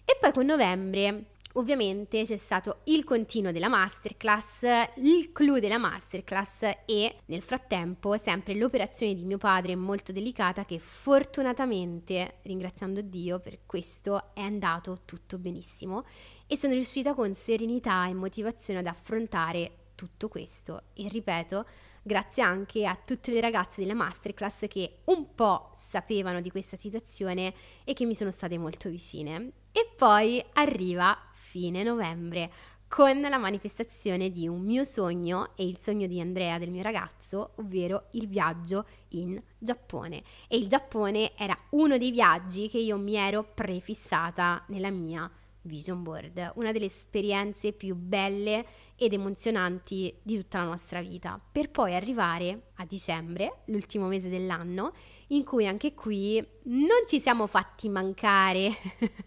E 0.05 0.17
poi 0.21 0.33
con 0.33 0.45
novembre 0.45 1.27
Ovviamente 1.55 2.23
c'è 2.25 2.39
stato 2.39 2.81
il 2.85 3.05
continuo 3.05 3.53
della 3.53 3.69
masterclass, 3.69 4.63
il 4.97 5.33
clou 5.33 5.59
della 5.59 5.77
masterclass 5.77 6.63
e 6.87 7.17
nel 7.27 7.43
frattempo 7.43 8.17
sempre 8.17 8.55
l'operazione 8.55 9.15
di 9.15 9.27
mio 9.27 9.37
padre 9.37 9.77
molto 9.77 10.13
delicata 10.13 10.65
che 10.65 10.79
fortunatamente, 10.79 12.37
ringraziando 12.43 13.03
Dio 13.03 13.39
per 13.39 13.67
questo, 13.67 14.33
è 14.33 14.41
andato 14.41 15.01
tutto 15.05 15.37
benissimo 15.37 16.05
e 16.53 16.59
sono 16.59 16.75
riuscita 16.75 17.15
con 17.15 17.35
serenità 17.35 18.07
e 18.07 18.13
motivazione 18.13 18.81
ad 18.81 18.87
affrontare 18.87 19.77
tutto 19.95 20.29
questo 20.29 20.83
e 20.93 21.09
ripeto, 21.09 21.65
grazie 22.03 22.43
anche 22.43 22.85
a 22.85 22.95
tutte 22.95 23.33
le 23.33 23.41
ragazze 23.41 23.81
della 23.81 23.95
masterclass 23.95 24.67
che 24.69 24.99
un 25.05 25.35
po' 25.35 25.73
sapevano 25.79 26.43
di 26.43 26.51
questa 26.51 26.77
situazione 26.77 27.55
e 27.85 27.95
che 27.95 28.05
mi 28.05 28.15
sono 28.15 28.31
state 28.31 28.59
molto 28.59 28.91
vicine. 28.91 29.53
E 29.73 29.95
poi 29.97 30.45
arriva 30.53 31.17
fine 31.33 31.83
novembre 31.83 32.53
con 32.87 33.19
la 33.19 33.39
manifestazione 33.39 34.29
di 34.29 34.47
un 34.47 34.61
mio 34.61 34.85
sogno 34.85 35.53
e 35.57 35.65
il 35.65 35.79
sogno 35.81 36.07
di 36.07 36.21
Andrea, 36.21 36.59
del 36.59 36.69
mio 36.69 36.83
ragazzo, 36.83 37.53
ovvero 37.55 38.09
il 38.11 38.29
viaggio 38.29 38.85
in 39.13 39.43
Giappone. 39.57 40.23
E 40.49 40.59
il 40.59 40.69
Giappone 40.69 41.33
era 41.35 41.57
uno 41.71 41.97
dei 41.97 42.11
viaggi 42.11 42.69
che 42.69 42.77
io 42.77 42.99
mi 42.99 43.15
ero 43.15 43.43
prefissata 43.43 44.63
nella 44.67 44.91
mia 44.91 45.31
vision 45.63 46.03
board, 46.03 46.53
una 46.55 46.73
delle 46.73 46.87
esperienze 46.87 47.73
più 47.73 47.95
belle 47.95 48.65
ed 48.97 49.13
emozionanti 49.13 50.15
di 50.23 50.37
tutta 50.37 50.59
la 50.59 50.65
nostra 50.65 51.01
vita, 51.01 51.41
per 51.51 51.71
poi 51.71 51.95
arrivare 51.95 52.71
a 52.77 52.85
dicembre, 52.85 53.63
l'ultimo 53.67 54.07
mese 54.07 54.29
dell'anno, 54.29 54.93
in 55.29 55.45
cui 55.45 55.67
anche 55.67 55.95
qui 55.95 56.45
non 56.65 57.07
ci 57.07 57.21
siamo 57.21 57.47
fatti 57.47 57.89
mancare 57.89 58.71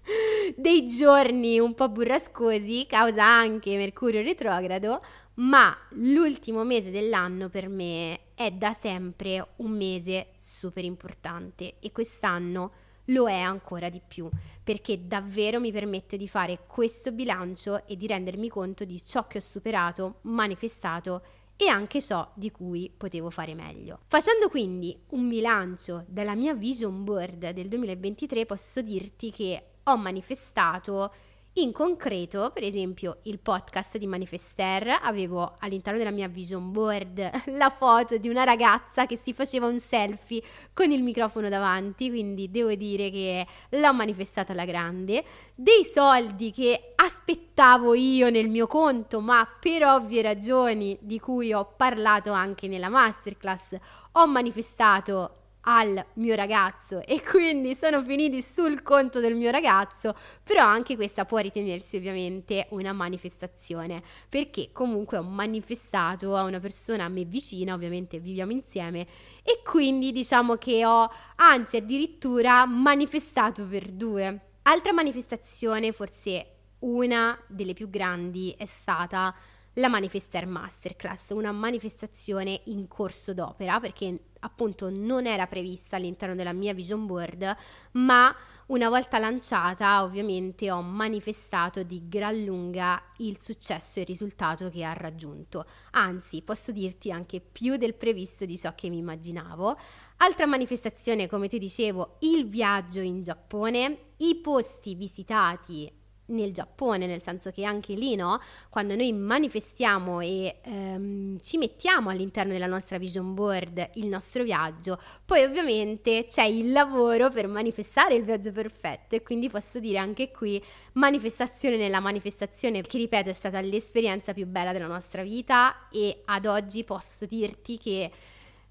dei 0.56 0.88
giorni 0.88 1.60
un 1.60 1.74
po' 1.74 1.90
burrascosi, 1.90 2.86
causa 2.88 3.26
anche 3.26 3.76
Mercurio 3.76 4.22
retrogrado, 4.22 5.02
ma 5.36 5.76
l'ultimo 5.92 6.64
mese 6.64 6.92
dell'anno 6.92 7.50
per 7.50 7.68
me 7.68 8.20
è 8.36 8.52
da 8.52 8.74
sempre 8.74 9.46
un 9.58 9.72
mese 9.72 10.30
super 10.38 10.84
importante 10.84 11.76
e 11.80 11.92
quest'anno 11.92 12.72
lo 13.06 13.28
è 13.28 13.40
ancora 13.40 13.90
di 13.90 14.02
più, 14.06 14.30
perché 14.64 15.06
davvero 15.06 15.60
mi 15.60 15.72
permette 15.72 16.18
di 16.18 16.28
fare 16.28 16.60
questo 16.68 17.12
bilancio 17.12 17.86
e 17.86 17.96
di 17.96 18.08
rendermi 18.08 18.50
conto 18.50 18.86
di 18.86 19.04
ciò 19.04 19.28
che 19.28 19.38
ho 19.38 19.42
superato, 19.42 20.20
manifestato 20.22 21.22
e 21.58 21.68
anche 21.68 22.02
ciò 22.02 22.30
di 22.34 22.52
cui 22.52 22.92
potevo 22.96 23.30
fare 23.30 23.54
meglio. 23.54 24.00
Facendo 24.08 24.50
quindi 24.50 24.98
un 25.10 25.28
bilancio 25.30 26.04
della 26.08 26.36
mia 26.36 26.54
vision 26.54 27.04
board 27.04 27.52
del 27.52 27.68
2023 27.68 28.46
posso 28.46 28.82
dirti 28.82 29.32
che 29.32 29.64
ho 29.84 29.98
manifestato 29.98 31.14
in 31.58 31.72
concreto, 31.72 32.52
per 32.54 32.64
esempio, 32.64 33.20
il 33.24 33.40
podcast 33.40 33.98
di 33.98 34.08
Manifester, 34.08 35.00
avevo 35.02 35.54
all'interno 35.60 35.98
della 35.98 36.12
mia 36.12 36.28
vision 36.28 36.74
board 36.74 37.32
la 37.56 37.70
foto 37.70 38.18
di 38.18 38.28
una 38.28 38.44
ragazza 38.44 39.06
che 39.06 39.18
si 39.18 39.34
faceva 39.34 39.68
un 39.68 39.80
selfie 39.80 40.44
con 40.74 40.92
il 40.92 41.02
microfono 41.02 41.48
davanti, 41.48 42.10
quindi 42.10 42.52
devo 42.52 42.74
dire 42.76 43.10
che 43.10 43.48
l'ho 43.70 43.94
manifestata 43.94 44.52
alla 44.52 44.66
grande. 44.66 45.24
Dei 45.56 45.86
soldi 45.86 46.52
che 46.52 46.94
aspettavo 46.96 47.94
io 47.94 48.30
nel 48.30 48.50
mio 48.50 48.68
conto, 48.68 49.22
ma 49.22 49.48
per 49.60 49.86
ovvie 49.86 50.22
ragioni 50.22 50.98
di 51.00 51.20
cui 51.20 51.54
ho 51.54 51.74
parlato 51.78 52.34
anche 52.34 52.68
nella 52.68 52.90
masterclass, 52.90 53.78
ho 54.12 54.28
manifestato 54.28 55.45
al 55.66 56.04
mio 56.14 56.36
ragazzo 56.36 57.02
e 57.04 57.22
quindi 57.22 57.76
sono 57.76 58.02
finiti 58.02 58.42
sul 58.42 58.82
conto 58.82 59.20
del 59.20 59.36
mio 59.36 59.52
ragazzo, 59.52 60.16
però 60.44 60.64
anche 60.64 60.96
questa 60.96 61.26
può 61.26 61.38
ritenersi 61.40 61.98
ovviamente 61.98 62.68
una 62.72 62.94
manifestazione, 62.94 64.02
perché 64.30 64.70
comunque 64.72 65.18
ho 65.18 65.24
manifestato 65.24 66.36
a 66.36 66.44
una 66.44 66.60
persona 66.60 67.06
a 67.06 67.10
me 67.10 67.26
vicina, 67.26 67.74
ovviamente 67.74 68.20
viviamo 68.20 68.52
insieme 68.52 69.08
e 69.44 69.62
quindi 69.64 70.12
diciamo 70.12 70.56
che 70.56 70.86
ho 70.86 71.10
anzi 71.36 71.78
addirittura 71.78 72.66
manifestato 72.66 73.66
per 73.66 73.92
due. 73.92 74.40
Altra 74.64 74.94
manifestazione, 74.94 75.92
forse 75.92 76.48
una 76.80 77.38
delle 77.48 77.74
più 77.74 77.90
grandi, 77.90 78.54
è 78.58 78.66
stata 78.66 79.34
la 79.76 79.90
Manifester 79.90 80.46
Masterclass, 80.46 81.32
una 81.32 81.52
manifestazione 81.52 82.62
in 82.66 82.88
corso 82.88 83.34
d'opera 83.34 83.80
perché 83.80 84.20
appunto 84.40 84.90
non 84.90 85.26
era 85.26 85.48
prevista 85.48 85.96
all'interno 85.96 86.36
della 86.36 86.54
mia 86.54 86.74
vision 86.74 87.06
board, 87.06 87.56
ma 87.94 88.34
una 88.68 88.90
volta 88.90 89.18
lanciata 89.18 90.04
ovviamente 90.04 90.72
ho 90.72 90.82
manifestato 90.82 91.84
di 91.84 92.08
gran 92.08 92.44
lunga 92.44 93.02
il 93.18 93.42
successo 93.42 93.98
e 93.98 94.02
il 94.02 94.08
risultato 94.08 94.70
che 94.70 94.84
ha 94.84 94.94
raggiunto. 94.94 95.66
Anzi, 95.92 96.42
posso 96.42 96.72
dirti 96.72 97.12
anche 97.12 97.42
più 97.42 97.76
del 97.76 97.96
previsto 97.96 98.46
di 98.46 98.58
ciò 98.58 98.74
che 98.76 98.90
mi 98.90 98.98
immaginavo. 98.98 99.78
Altra 100.18 100.46
manifestazione, 100.46 101.28
come 101.28 101.48
ti 101.48 101.58
dicevo, 101.58 102.18
il 102.22 102.48
viaggio 102.48 103.02
in 103.02 103.24
Giappone, 103.24 104.14
i 104.18 104.36
posti 104.36 104.96
visitati 104.96 106.04
nel 106.28 106.52
Giappone, 106.52 107.06
nel 107.06 107.22
senso 107.22 107.52
che 107.52 107.64
anche 107.64 107.94
lì, 107.94 108.16
no, 108.16 108.40
quando 108.70 108.96
noi 108.96 109.12
manifestiamo 109.14 110.22
e 110.22 110.58
ehm, 110.64 111.40
ci 111.42 111.58
mettiamo 111.58 112.10
all'interno 112.10 112.54
della 112.54 112.66
nostra 112.66 112.98
vision 112.98 113.34
board 113.34 113.92
il 113.96 114.08
nostro 114.08 114.44
viaggio, 114.44 115.00
poi 115.26 115.44
ovviamente 115.44 116.26
c'è 116.28 116.46
il 116.46 116.72
lavoro 116.72 117.30
per 117.30 117.48
manifestare 117.48 118.16
il 118.16 118.24
viaggio 118.24 118.52
perfetto 118.52 119.16
e 119.16 119.24
quindi 119.24 119.50
posso 119.50 119.80
dire 119.80 119.98
anche 119.98 120.32
qui 120.32 120.62
manifestazione 120.94 121.78
nella 121.78 122.00
manifestazione, 122.00 122.82
che 122.82 122.98
ripeto 122.98 123.30
è 123.30 123.34
stata 123.34 123.62
l'esperienza 123.62 124.34
più 124.34 124.48
bella 124.48 124.72
della 124.72 124.88
nostra 124.88 125.24
vita 125.24 125.88
e 125.92 126.22
ad 126.26 126.46
oggi 126.46 126.84
posso 126.84 127.26
dirti 127.26 127.78
che 127.78 128.12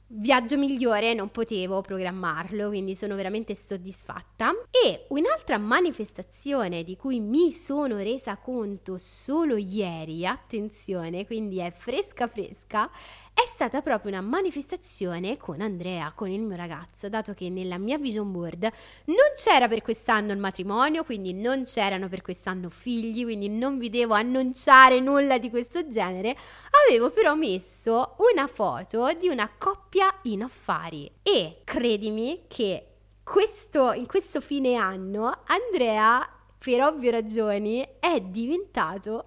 viaggio 0.09 0.57
migliore 0.57 1.15
non 1.15 1.31
potevo 1.31 1.81
programmarlo, 1.81 2.69
quindi 2.69 2.95
sono 2.95 3.17
veramente 3.17 3.55
soddisfatta. 3.55 4.53
E 4.71 5.07
un'altra 5.09 5.59
manifestazione 5.59 6.85
di 6.85 6.97
cui 6.97 7.21
mi 7.21 7.53
sono 7.53 7.97
resa 7.99 8.37
conto 8.37 8.99
solo 8.99 9.57
ieri, 9.57 10.27
attenzione, 10.27 11.27
quindi 11.27 11.59
è 11.59 11.73
fresca 11.73 12.29
fresca, 12.29 12.91
è 13.35 13.47
stata 13.53 13.83
proprio 13.83 14.13
una 14.13 14.21
manifestazione 14.21 15.37
con 15.37 15.61
Andrea, 15.61 16.13
con 16.15 16.31
il 16.31 16.41
mio 16.41 16.57
ragazzo, 16.57 17.09
dato 17.09 17.35
che 17.35 17.51
nella 17.51 17.79
mia 17.79 17.99
vision 17.99 18.31
board 18.31 18.63
non 19.07 19.33
c'era 19.35 19.67
per 19.67 19.83
quest'anno 19.83 20.33
il 20.33 20.39
matrimonio, 20.39 21.03
quindi 21.03 21.35
non 21.35 21.65
c'erano 21.65 22.09
per 22.09 22.23
quest'anno 22.23 22.71
figli, 22.71 23.25
quindi 23.25 23.49
non 23.49 23.79
vi 23.79 23.91
devo 23.91 24.15
annunciare 24.15 25.01
nulla 25.01 25.39
di 25.39 25.51
questo 25.51 25.89
genere, 25.89 26.37
avevo 26.87 27.11
però 27.11 27.35
messo 27.35 28.15
una 28.33 28.47
foto 28.47 29.13
di 29.19 29.29
una 29.29 29.51
coppia 29.59 30.15
in 30.23 30.45
affari. 30.45 31.11
E 31.21 31.63
credimi 31.65 32.45
che 32.47 32.87
questo, 33.25 33.93
in 33.93 34.07
questo 34.07 34.41
fine 34.41 34.77
anno 34.77 35.43
Andrea, 35.47 36.25
per 36.57 36.83
ovvie 36.83 37.11
ragioni, 37.11 37.85
è 37.99 38.21
diventato 38.21 39.25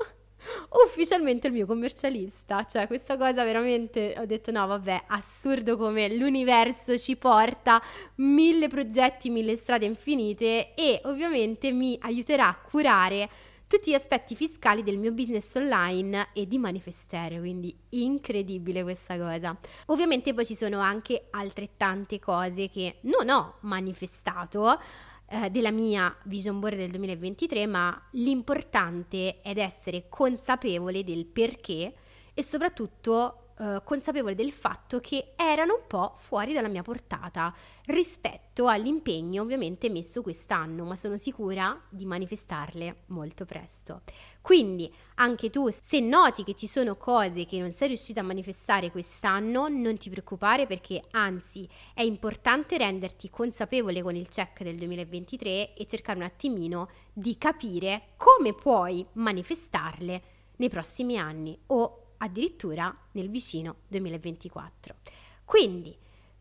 ufficialmente 0.86 1.48
il 1.48 1.54
mio 1.54 1.66
commercialista. 1.66 2.66
Cioè, 2.66 2.88
questa 2.88 3.18
cosa 3.18 3.44
veramente 3.44 4.16
ho 4.18 4.25
detto: 4.25 4.51
no, 4.51 4.66
vabbè, 4.68 5.04
assurdo 5.08 5.77
come 5.77 6.16
l'universo 6.16 6.98
ci 6.98 7.16
porta 7.16 7.82
mille 8.16 8.68
progetti, 8.68 9.30
mille 9.30 9.56
strade 9.56 9.86
infinite 9.86 10.74
e 10.74 11.01
ovviamente 11.06 11.72
mi 11.72 11.98
aiuterà 12.01 12.48
a 12.48 12.56
curare 12.56 13.30
tutti 13.68 13.92
gli 13.92 13.96
aspetti 13.96 14.34
fiscali 14.34 14.82
del 14.82 14.98
mio 14.98 15.12
business 15.12 15.54
online 15.56 16.30
e 16.34 16.48
di 16.48 16.58
manifestare, 16.58 17.38
quindi 17.38 17.75
incredibile 17.89 18.82
questa 18.82 19.18
cosa. 19.18 19.58
Ovviamente 19.88 20.34
poi 20.34 20.46
ci 20.46 20.56
sono 20.56 20.80
anche 20.80 21.27
altrettante 21.32 22.18
cose 22.18 22.70
che 22.70 23.00
non 23.01 23.30
ho 23.30 23.56
manifestato, 23.62 24.80
eh, 25.29 25.50
della 25.50 25.72
mia 25.72 26.15
vision 26.24 26.60
board 26.60 26.77
del 26.77 26.91
2023, 26.91 27.65
ma 27.67 28.00
l'importante 28.12 29.41
è 29.41 29.53
essere 29.57 30.05
consapevole 30.10 31.03
del 31.03 31.25
perché 31.25 31.93
e 32.34 32.43
soprattutto 32.43 33.47
eh, 33.59 33.81
consapevole 33.83 34.35
del 34.35 34.51
fatto 34.51 34.99
che 34.99 35.33
erano 35.35 35.73
un 35.73 35.87
po' 35.87 36.13
fuori 36.17 36.53
dalla 36.53 36.67
mia 36.67 36.83
portata 36.83 37.51
rispetto 37.85 38.67
all'impegno 38.67 39.41
ovviamente 39.41 39.89
messo 39.89 40.21
quest'anno, 40.21 40.83
ma 40.83 40.95
sono 40.95 41.17
sicura 41.17 41.79
di 41.89 42.05
manifestarle 42.05 43.03
molto 43.07 43.45
presto. 43.45 44.01
Quindi 44.41 44.93
anche 45.15 45.49
tu, 45.49 45.69
se 45.81 45.99
noti 45.99 46.43
che 46.43 46.53
ci 46.53 46.67
sono 46.67 46.97
cose 46.97 47.45
che 47.45 47.59
non 47.59 47.71
sei 47.71 47.87
riuscita 47.87 48.19
a 48.19 48.23
manifestare 48.23 48.91
quest'anno, 48.91 49.67
non 49.67 49.97
ti 49.97 50.11
preoccupare 50.11 50.67
perché 50.67 51.01
anzi 51.11 51.67
è 51.95 52.01
importante 52.01 52.77
renderti 52.77 53.29
consapevole 53.31 54.03
con 54.03 54.15
il 54.15 54.29
check 54.29 54.61
del 54.61 54.75
2023 54.75 55.73
e 55.73 55.85
cercare 55.87 56.19
un 56.19 56.25
attimino 56.25 56.89
di 57.11 57.37
capire 57.39 58.09
come 58.17 58.53
puoi 58.53 59.03
manifestarle 59.13 60.22
nei 60.57 60.70
prossimi 60.70 61.17
anni 61.17 61.57
o 61.67 62.06
addirittura 62.18 62.96
nel 63.12 63.30
vicino 63.30 63.77
2024. 63.88 64.96
Quindi, 65.46 65.96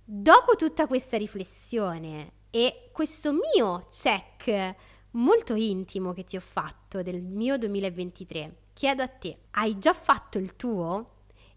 dopo 0.04 0.56
tutta 0.56 0.86
questa 0.86 1.16
riflessione 1.16 2.32
e 2.50 2.90
questo 2.92 3.32
mio 3.32 3.86
check 3.90 4.74
molto 5.12 5.54
intimo 5.54 6.12
che 6.12 6.24
ti 6.24 6.36
ho 6.36 6.40
fatto 6.40 7.02
del 7.02 7.22
mio 7.22 7.58
2023, 7.58 8.56
chiedo 8.72 9.02
a 9.02 9.08
te, 9.08 9.38
hai 9.52 9.78
già 9.78 9.92
fatto 9.92 10.38
il 10.38 10.56
tuo? 10.56 11.14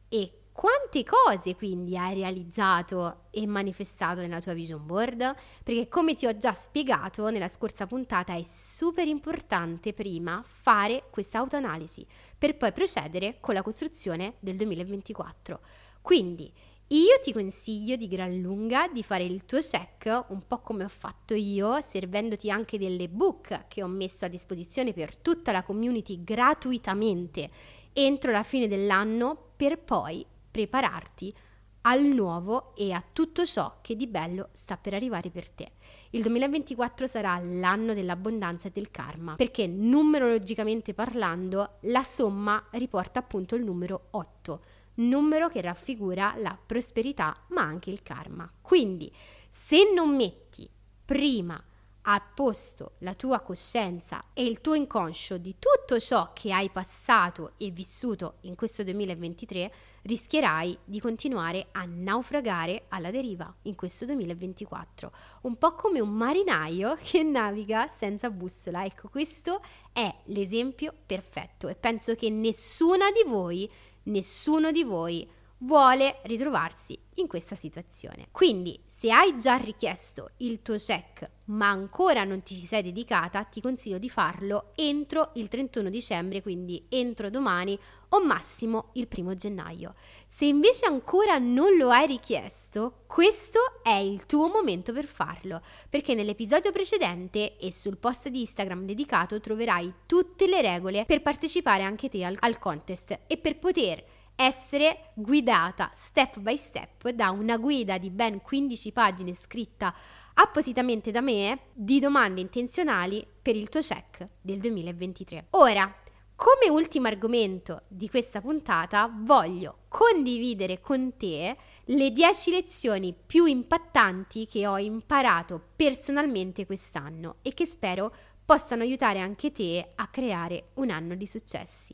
E 0.07 0.38
quante 0.59 1.05
cose 1.05 1.55
quindi 1.55 1.95
hai 1.97 2.15
realizzato 2.15 3.27
e 3.31 3.47
manifestato 3.47 4.19
nella 4.19 4.41
tua 4.41 4.51
vision 4.51 4.85
board? 4.85 5.33
Perché 5.63 5.87
come 5.87 6.15
ti 6.15 6.25
ho 6.25 6.35
già 6.37 6.51
spiegato 6.51 7.29
nella 7.29 7.47
scorsa 7.47 7.87
puntata 7.87 8.35
è 8.35 8.43
super 8.43 9.07
importante 9.07 9.93
prima 9.93 10.43
fare 10.45 11.05
questa 11.11 11.37
autoanalisi 11.37 12.05
per 12.37 12.57
poi 12.57 12.73
procedere 12.73 13.37
con 13.39 13.53
la 13.53 13.61
costruzione 13.61 14.33
del 14.39 14.57
2024. 14.57 15.61
Quindi 16.01 16.51
io 16.87 17.19
ti 17.21 17.31
consiglio 17.31 17.95
di 17.95 18.09
gran 18.09 18.41
lunga 18.41 18.89
di 18.89 19.01
fare 19.01 19.23
il 19.23 19.45
tuo 19.45 19.59
check, 19.59 20.25
un 20.27 20.45
po' 20.45 20.59
come 20.59 20.83
ho 20.83 20.89
fatto 20.89 21.35
io, 21.35 21.79
servendoti 21.79 22.51
anche 22.51 22.77
delle 22.77 23.07
book 23.07 23.67
che 23.69 23.81
ho 23.81 23.87
messo 23.87 24.25
a 24.25 24.27
disposizione 24.27 24.91
per 24.91 25.15
tutta 25.15 25.53
la 25.53 25.63
community 25.63 26.21
gratuitamente 26.21 27.49
entro 27.93 28.31
la 28.33 28.43
fine 28.43 28.67
dell'anno 28.67 29.51
per 29.55 29.79
poi 29.79 30.25
prepararti 30.49 31.33
al 31.81 32.03
nuovo 32.03 32.75
e 32.75 32.91
a 32.91 33.03
tutto 33.13 33.45
ciò 33.45 33.77
che 33.81 33.95
di 33.95 34.07
bello 34.07 34.49
sta 34.53 34.77
per 34.77 34.93
arrivare 34.93 35.29
per 35.29 35.49
te. 35.49 35.71
Il 36.11 36.21
2024 36.23 37.07
sarà 37.07 37.39
l'anno 37.39 37.93
dell'abbondanza 37.93 38.67
e 38.67 38.71
del 38.71 38.91
karma, 38.91 39.35
perché 39.35 39.67
numerologicamente 39.67 40.93
parlando 40.93 41.77
la 41.81 42.03
somma 42.03 42.67
riporta 42.71 43.19
appunto 43.19 43.55
il 43.55 43.63
numero 43.63 44.07
8, 44.11 44.61
numero 44.95 45.47
che 45.47 45.61
raffigura 45.61 46.33
la 46.37 46.57
prosperità 46.63 47.35
ma 47.49 47.61
anche 47.61 47.89
il 47.89 48.03
karma. 48.03 48.51
Quindi 48.61 49.11
se 49.49 49.91
non 49.93 50.15
metti 50.15 50.69
prima 51.05 51.61
a 52.11 52.19
posto 52.21 52.93
la 52.99 53.13
tua 53.13 53.39
coscienza 53.39 54.25
e 54.33 54.43
il 54.43 54.61
tuo 54.61 54.73
inconscio 54.73 55.37
di 55.37 55.57
tutto 55.59 55.99
ciò 55.99 56.31
che 56.33 56.51
hai 56.51 56.71
passato 56.71 57.53
e 57.57 57.69
vissuto 57.69 58.37
in 58.41 58.55
questo 58.55 58.83
2023, 58.83 59.71
rischierai 60.03 60.75
di 60.85 60.99
continuare 60.99 61.67
a 61.71 61.85
naufragare 61.85 62.85
alla 62.87 63.11
deriva 63.11 63.53
in 63.63 63.75
questo 63.75 64.05
2024. 64.05 65.11
Un 65.41 65.57
po' 65.57 65.75
come 65.75 65.99
un 65.99 66.09
marinaio 66.09 66.97
che 66.99 67.21
naviga 67.21 67.87
senza 67.95 68.31
bussola. 68.31 68.83
Ecco, 68.83 69.09
questo 69.09 69.61
è 69.93 70.11
l'esempio 70.25 70.91
perfetto 71.05 71.67
e 71.67 71.75
penso 71.75 72.15
che 72.15 72.31
nessuna 72.31 73.11
di 73.11 73.29
voi, 73.29 73.69
nessuno 74.03 74.71
di 74.71 74.83
voi 74.83 75.29
vuole 75.59 76.19
ritrovarsi 76.23 76.97
in 77.15 77.27
questa 77.27 77.55
situazione. 77.55 78.27
Quindi, 78.31 78.79
se 78.85 79.11
hai 79.11 79.37
già 79.37 79.55
richiesto 79.55 80.31
il 80.37 80.61
tuo 80.61 80.75
check 80.75 81.37
ma 81.49 81.69
ancora 81.69 82.23
non 82.23 82.43
ti 82.43 82.55
ci 82.55 82.65
sei 82.65 82.83
dedicata, 82.83 83.43
ti 83.43 83.61
consiglio 83.61 83.97
di 83.97 84.09
farlo 84.09 84.71
entro 84.75 85.31
il 85.35 85.47
31 85.47 85.89
dicembre, 85.89 86.41
quindi 86.41 86.85
entro 86.89 87.29
domani 87.29 87.77
o 88.09 88.23
massimo 88.23 88.89
il 88.93 89.07
primo 89.07 89.33
gennaio. 89.33 89.95
Se 90.27 90.45
invece 90.45 90.85
ancora 90.85 91.37
non 91.37 91.75
lo 91.75 91.89
hai 91.89 92.05
richiesto, 92.05 93.03
questo 93.07 93.59
è 93.81 93.95
il 93.95 94.25
tuo 94.27 94.47
momento 94.47 94.93
per 94.93 95.05
farlo, 95.05 95.61
perché 95.89 96.13
nell'episodio 96.13 96.71
precedente 96.71 97.57
e 97.57 97.71
sul 97.71 97.97
post 97.97 98.29
di 98.29 98.41
Instagram 98.41 98.85
dedicato 98.85 99.39
troverai 99.39 99.91
tutte 100.05 100.47
le 100.47 100.61
regole 100.61 101.05
per 101.05 101.21
partecipare 101.21 101.83
anche 101.83 102.09
te 102.09 102.23
al, 102.23 102.35
al 102.39 102.59
contest 102.59 103.21
e 103.25 103.37
per 103.37 103.57
poter 103.57 104.03
essere 104.41 105.11
guidata 105.15 105.91
step 105.93 106.39
by 106.39 106.55
step 106.55 107.09
da 107.09 107.29
una 107.29 107.57
guida 107.57 107.97
di 107.97 108.09
ben 108.09 108.41
15 108.41 108.93
pagine 108.93 109.35
scritta 109.35 109.93
appositamente 110.35 111.11
da 111.11 111.19
me 111.19 111.63
di 111.73 111.99
domande 111.99 112.39
intenzionali 112.39 113.27
per 113.41 113.57
il 113.57 113.67
tuo 113.67 113.81
check 113.81 114.23
del 114.39 114.59
2023. 114.59 115.47
Ora, 115.51 115.93
come 116.37 116.69
ultimo 116.69 117.07
argomento 117.07 117.81
di 117.89 118.09
questa 118.09 118.39
puntata 118.39 119.13
voglio 119.13 119.79
condividere 119.89 120.79
con 120.79 121.17
te 121.17 121.57
le 121.83 122.11
10 122.11 122.51
lezioni 122.51 123.13
più 123.13 123.43
impattanti 123.43 124.47
che 124.47 124.65
ho 124.65 124.77
imparato 124.77 125.61
personalmente 125.75 126.65
quest'anno 126.65 127.35
e 127.41 127.53
che 127.53 127.65
spero 127.65 128.15
possano 128.45 128.83
aiutare 128.83 129.19
anche 129.19 129.51
te 129.51 129.85
a 129.95 130.07
creare 130.07 130.69
un 130.75 130.91
anno 130.91 131.15
di 131.15 131.27
successi. 131.27 131.93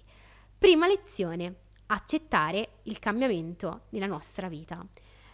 Prima 0.60 0.86
lezione, 0.86 1.64
accettare 1.88 2.80
il 2.84 3.00
cambiamento 3.00 3.84
nella 3.90 4.08
nostra 4.08 4.48
vita. 4.48 4.86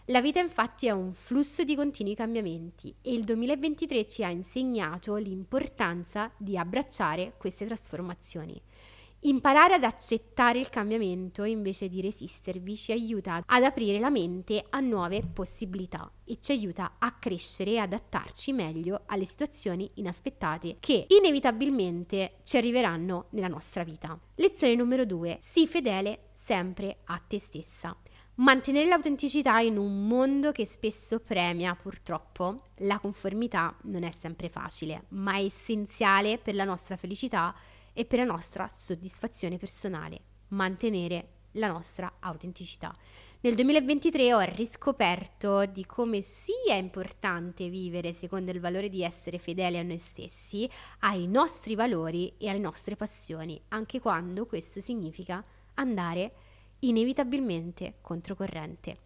La 0.06 0.20
vita 0.20 0.40
infatti 0.40 0.88
è 0.88 0.90
un 0.90 1.12
flusso 1.12 1.62
di 1.62 1.76
continui 1.76 2.16
cambiamenti 2.16 2.92
e 3.02 3.14
il 3.14 3.22
2023 3.22 4.06
ci 4.06 4.24
ha 4.24 4.30
insegnato 4.30 5.14
l'importanza 5.14 6.30
di 6.36 6.58
abbracciare 6.58 7.34
queste 7.38 7.66
trasformazioni. 7.66 8.60
Imparare 9.24 9.74
ad 9.74 9.84
accettare 9.84 10.58
il 10.58 10.68
cambiamento 10.68 11.44
invece 11.44 11.88
di 11.88 12.00
resistervi 12.00 12.74
ci 12.74 12.90
aiuta 12.90 13.40
ad 13.46 13.62
aprire 13.62 14.00
la 14.00 14.10
mente 14.10 14.66
a 14.68 14.80
nuove 14.80 15.22
possibilità 15.22 16.10
e 16.24 16.38
ci 16.40 16.50
aiuta 16.50 16.96
a 16.98 17.12
crescere 17.12 17.70
e 17.70 17.78
adattarci 17.78 18.52
meglio 18.52 19.02
alle 19.06 19.24
situazioni 19.24 19.88
inaspettate 19.94 20.78
che 20.80 21.06
inevitabilmente 21.06 22.38
ci 22.42 22.56
arriveranno 22.56 23.26
nella 23.30 23.46
nostra 23.46 23.84
vita. 23.84 24.18
Lezione 24.34 24.74
numero 24.74 25.04
2. 25.04 25.38
Sii 25.40 25.68
fedele 25.68 26.30
sempre 26.44 26.98
a 27.04 27.18
te 27.18 27.38
stessa. 27.38 27.96
Mantenere 28.36 28.88
l'autenticità 28.88 29.60
in 29.60 29.76
un 29.76 30.08
mondo 30.08 30.50
che 30.50 30.66
spesso 30.66 31.20
premia 31.20 31.76
purtroppo 31.76 32.70
la 32.78 32.98
conformità 32.98 33.76
non 33.82 34.02
è 34.02 34.10
sempre 34.10 34.48
facile, 34.48 35.04
ma 35.10 35.36
è 35.36 35.44
essenziale 35.44 36.38
per 36.38 36.56
la 36.56 36.64
nostra 36.64 36.96
felicità 36.96 37.54
e 37.92 38.04
per 38.06 38.18
la 38.18 38.24
nostra 38.24 38.68
soddisfazione 38.68 39.56
personale. 39.56 40.20
Mantenere 40.48 41.28
la 41.52 41.68
nostra 41.68 42.14
autenticità. 42.18 42.92
Nel 43.42 43.54
2023 43.54 44.34
ho 44.34 44.40
riscoperto 44.40 45.66
di 45.66 45.84
come 45.84 46.22
sia 46.22 46.74
importante 46.74 47.68
vivere 47.68 48.12
secondo 48.12 48.50
il 48.50 48.60
valore 48.60 48.88
di 48.88 49.04
essere 49.04 49.38
fedeli 49.38 49.78
a 49.78 49.82
noi 49.82 49.98
stessi, 49.98 50.68
ai 51.00 51.26
nostri 51.26 51.74
valori 51.74 52.34
e 52.38 52.48
alle 52.48 52.58
nostre 52.58 52.96
passioni, 52.96 53.60
anche 53.68 54.00
quando 54.00 54.46
questo 54.46 54.80
significa 54.80 55.44
andare 55.74 56.32
inevitabilmente 56.80 57.94
controcorrente. 58.00 58.98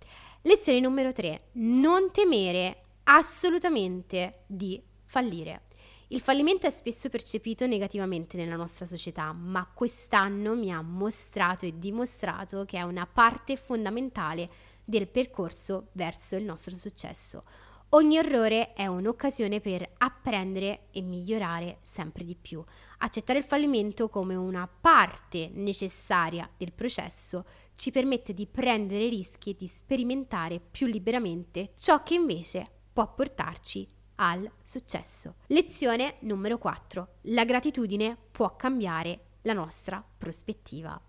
Lezione 0.42 0.80
numero 0.80 1.12
3. 1.12 1.48
Non 1.52 2.10
temere 2.12 2.82
assolutamente 3.04 4.44
di 4.46 4.82
fallire. 5.04 5.62
Il 6.08 6.20
fallimento 6.20 6.68
è 6.68 6.70
spesso 6.70 7.08
percepito 7.08 7.66
negativamente 7.66 8.36
nella 8.36 8.54
nostra 8.54 8.86
società, 8.86 9.32
ma 9.32 9.66
quest'anno 9.66 10.54
mi 10.54 10.72
ha 10.72 10.80
mostrato 10.80 11.66
e 11.66 11.78
dimostrato 11.78 12.64
che 12.64 12.78
è 12.78 12.82
una 12.82 13.06
parte 13.06 13.56
fondamentale 13.56 14.48
del 14.84 15.08
percorso 15.08 15.88
verso 15.92 16.36
il 16.36 16.44
nostro 16.44 16.76
successo. 16.76 17.42
Ogni 17.90 18.16
errore 18.16 18.72
è 18.72 18.86
un'occasione 18.86 19.60
per 19.60 19.88
apprendere 19.98 20.88
e 20.90 21.02
migliorare 21.02 21.78
sempre 21.82 22.24
di 22.24 22.34
più. 22.34 22.62
Accettare 22.98 23.38
il 23.38 23.44
fallimento 23.44 24.08
come 24.08 24.34
una 24.34 24.66
parte 24.68 25.50
necessaria 25.54 26.50
del 26.56 26.72
processo 26.72 27.44
ci 27.76 27.92
permette 27.92 28.34
di 28.34 28.46
prendere 28.46 29.08
rischi 29.08 29.50
e 29.50 29.56
di 29.56 29.68
sperimentare 29.68 30.58
più 30.58 30.88
liberamente 30.88 31.74
ciò 31.78 32.02
che 32.02 32.14
invece 32.14 32.66
può 32.92 33.14
portarci 33.14 33.86
al 34.16 34.50
successo. 34.64 35.36
Lezione 35.46 36.16
numero 36.20 36.58
4. 36.58 37.08
La 37.22 37.44
gratitudine 37.44 38.16
può 38.32 38.56
cambiare 38.56 39.26
la 39.42 39.52
nostra 39.52 40.04
prospettiva. 40.18 41.00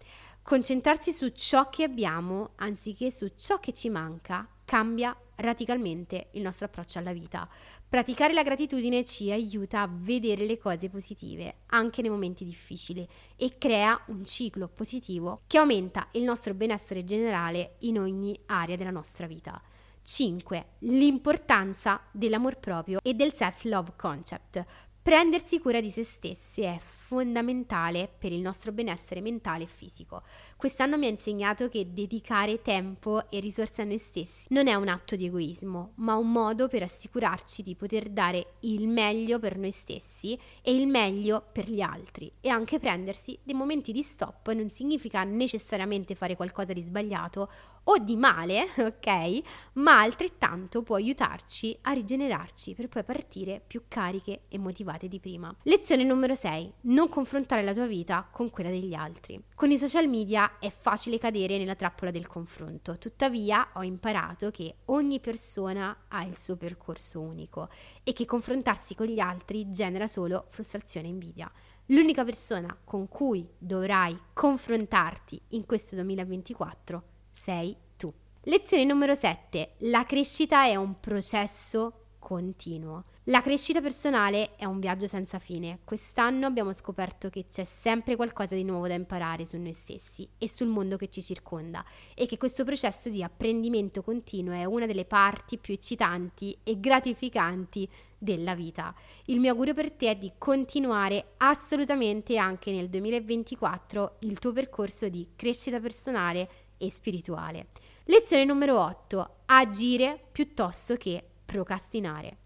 Concentrarsi 0.44 1.12
su 1.12 1.30
ciò 1.30 1.70
che 1.70 1.84
abbiamo 1.84 2.52
anziché 2.58 3.10
su 3.10 3.32
ciò 3.36 3.60
che 3.60 3.74
ci 3.74 3.90
manca 3.90 4.48
cambia 4.63 5.18
radicalmente 5.38 6.28
il 6.32 6.41
nostro 6.41 6.65
approccio 6.65 7.00
alla 7.00 7.13
vita. 7.13 7.47
Praticare 7.88 8.34
la 8.34 8.43
gratitudine 8.43 9.04
ci 9.04 9.32
aiuta 9.32 9.82
a 9.82 9.89
vedere 9.91 10.45
le 10.45 10.58
cose 10.58 10.89
positive 10.89 11.56
anche 11.67 12.02
nei 12.02 12.12
momenti 12.12 12.45
difficili 12.45 13.08
e 13.36 13.58
crea 13.58 14.00
un 14.08 14.26
ciclo 14.26 14.67
positivo 14.67 15.41
che 15.47 15.58
aumenta 15.58 16.08
il 16.12 16.23
nostro 16.23 16.54
benessere 16.54 17.04
generale 17.04 17.76
in 17.80 18.00
ogni 18.00 18.38
area 18.45 18.76
della 18.76 18.91
nostra 18.91 19.28
vita. 19.28 19.62
5. 20.08 20.65
L'importanza 20.80 22.02
dell'amor 22.12 22.60
proprio 22.60 23.00
e 23.04 23.13
del 23.13 23.34
self-love 23.34 23.91
concept. 23.97 24.63
Prendersi 25.08 25.62
cura 25.62 25.80
di 25.80 25.89
se 25.89 26.04
stessi 26.04 26.63
è 26.63 26.78
fondamentale 26.82 28.10
per 28.20 28.34
il 28.34 28.41
nostro 28.41 28.74
benessere 28.74 29.22
mentale 29.22 29.63
e 29.63 29.67
fisico. 29.67 30.24
Quest'anno 30.58 30.98
mi 30.98 31.06
ha 31.06 31.10
insegnato 31.10 31.70
che 31.70 31.93
dedicare 31.93 32.62
tempo 32.62 33.32
e 33.32 33.39
risorse 33.39 33.84
a 33.84 33.86
noi 33.86 34.00
stessi 34.00 34.48
non 34.50 34.67
è 34.67 34.74
un 34.74 34.89
atto 34.89 35.15
di 35.15 35.28
egoismo, 35.28 35.93
ma 35.96 36.17
un 36.17 36.30
modo 36.30 36.67
per 36.67 36.84
assicurarci 36.84 37.63
di 37.63 37.76
poter 37.76 38.10
dare 38.10 38.56
il 38.63 38.89
meglio 38.89 39.39
per 39.39 39.58
noi 39.58 39.72
stessi 39.72 40.38
e 40.62 40.76
il 40.76 40.88
meglio 40.88 41.41
per 41.54 41.72
gli 41.72 41.80
altri 41.80 42.30
e 42.41 42.50
anche 42.50 42.78
prendersi 42.78 43.39
dei 43.43 43.56
momenti 43.56 43.93
di 43.93 44.04
stop 44.04 44.52
non 44.52 44.70
significa 44.70 45.24
necessariamente 45.24 46.15
fare 46.15 46.36
qualcosa 46.36 46.74
di 46.74 46.82
sbagliato 46.82 47.48
o 47.89 47.97
di 47.97 48.15
male, 48.15 48.67
ok? 48.78 49.41
Ma 49.73 50.02
altrettanto 50.02 50.82
può 50.84 50.95
aiutarci 50.95 51.78
a 51.82 51.91
rigenerarci 51.91 52.73
per 52.73 52.88
poi 52.88 53.04
partire 53.04 53.62
più 53.65 53.84
cariche 53.88 54.41
e 54.50 54.58
motivate 54.58 55.08
di 55.08 55.19
prima. 55.19 55.54
Lezione 55.63 56.04
numero 56.04 56.36
6 56.36 56.73
non 56.82 57.10
confrontare 57.10 57.63
la 57.63 57.73
tua 57.73 57.88
vita 57.88 58.28
con 58.32 58.50
quella 58.50 58.69
degli 58.69 58.93
altri. 58.93 59.41
Con 59.56 59.71
i 59.71 59.78
social 59.78 60.08
media 60.08 60.60
è 60.60 60.71
facile 60.71 61.17
cadere 61.17 61.58
nella 61.58 61.76
trappola 61.76 62.12
del 62.12 62.28
confronto, 62.28 62.97
tuttavia 62.97 63.69
ho 63.73 63.84
imparato 63.84 64.52
che 64.52 64.76
ogni 64.86 65.19
persona 65.19 66.06
ha 66.08 66.23
il 66.23 66.38
suo 66.38 66.56
percorso 66.56 67.21
unico 67.21 67.69
e 68.04 68.13
che 68.13 68.26
confrontarsi 68.26 68.95
con 68.95 69.08
gli 69.08 69.19
altri 69.19 69.71
genera 69.71 70.08
solo 70.08 70.45
frustrazione 70.50 71.08
e 71.08 71.12
invidia. 71.12 71.52
L'unica 71.88 72.26
persona 72.26 72.78
con 72.84 73.08
cui 73.08 73.45
dovrai 73.58 74.17
confrontarti 74.34 75.41
in 75.50 75.65
questo 75.65 75.95
2024 75.95 77.15
sei 77.38 77.76
tu. 77.95 78.12
Lezione 78.43 78.84
numero 78.84 79.13
7. 79.13 79.76
La 79.80 80.04
crescita 80.06 80.65
è 80.65 80.76
un 80.76 81.00
processo 81.00 82.06
continuo. 82.17 83.06
La 83.26 83.41
crescita 83.41 83.80
personale 83.80 84.56
è 84.56 84.65
un 84.65 84.80
viaggio 84.80 85.08
senza 85.08 85.38
fine. 85.38 85.80
Quest'anno 85.84 86.45
abbiamo 86.45 86.73
scoperto 86.73 87.30
che 87.30 87.45
c'è 87.50 87.63
sempre 87.63 88.15
qualcosa 88.15 88.56
di 88.56 88.63
nuovo 88.63 88.88
da 88.88 88.95
imparare 88.95 89.45
su 89.45 89.58
noi 89.58 89.73
stessi 89.73 90.28
e 90.38 90.50
sul 90.50 90.67
mondo 90.67 90.97
che 90.97 91.10
ci 91.10 91.21
circonda 91.21 91.86
e 92.15 92.26
che 92.26 92.38
questo 92.38 92.63
processo 92.63 93.10
di 93.10 93.21
apprendimento 93.21 94.02
continuo 94.02 94.54
è 94.54 94.65
una 94.65 94.86
delle 94.86 95.06
parti 95.06 95.58
più 95.58 95.73
eccitanti 95.73 96.58
e 96.63 96.80
gratificanti 96.80 97.88
della 98.17 98.56
vita. 98.56 98.93
Il 99.26 99.39
mio 99.39 99.52
augurio 99.52 99.73
per 99.73 99.91
te 99.91 100.12
è 100.12 100.15
di 100.15 100.34
continuare 100.38 101.34
assolutamente 101.38 102.38
anche 102.38 102.71
nel 102.71 102.89
2024 102.89 104.17
il 104.19 104.39
tuo 104.39 104.54
percorso 104.54 105.08
di 105.08 105.28
crescita 105.36 105.80
personale 105.80 106.66
e 106.78 106.92
spirituale. 106.92 107.68
Lezione 108.06 108.46
numero 108.46 108.80
8. 108.80 109.36
Agire 109.46 110.20
piuttosto 110.32 110.96
che 110.96 111.24
procrastinare. 111.46 112.38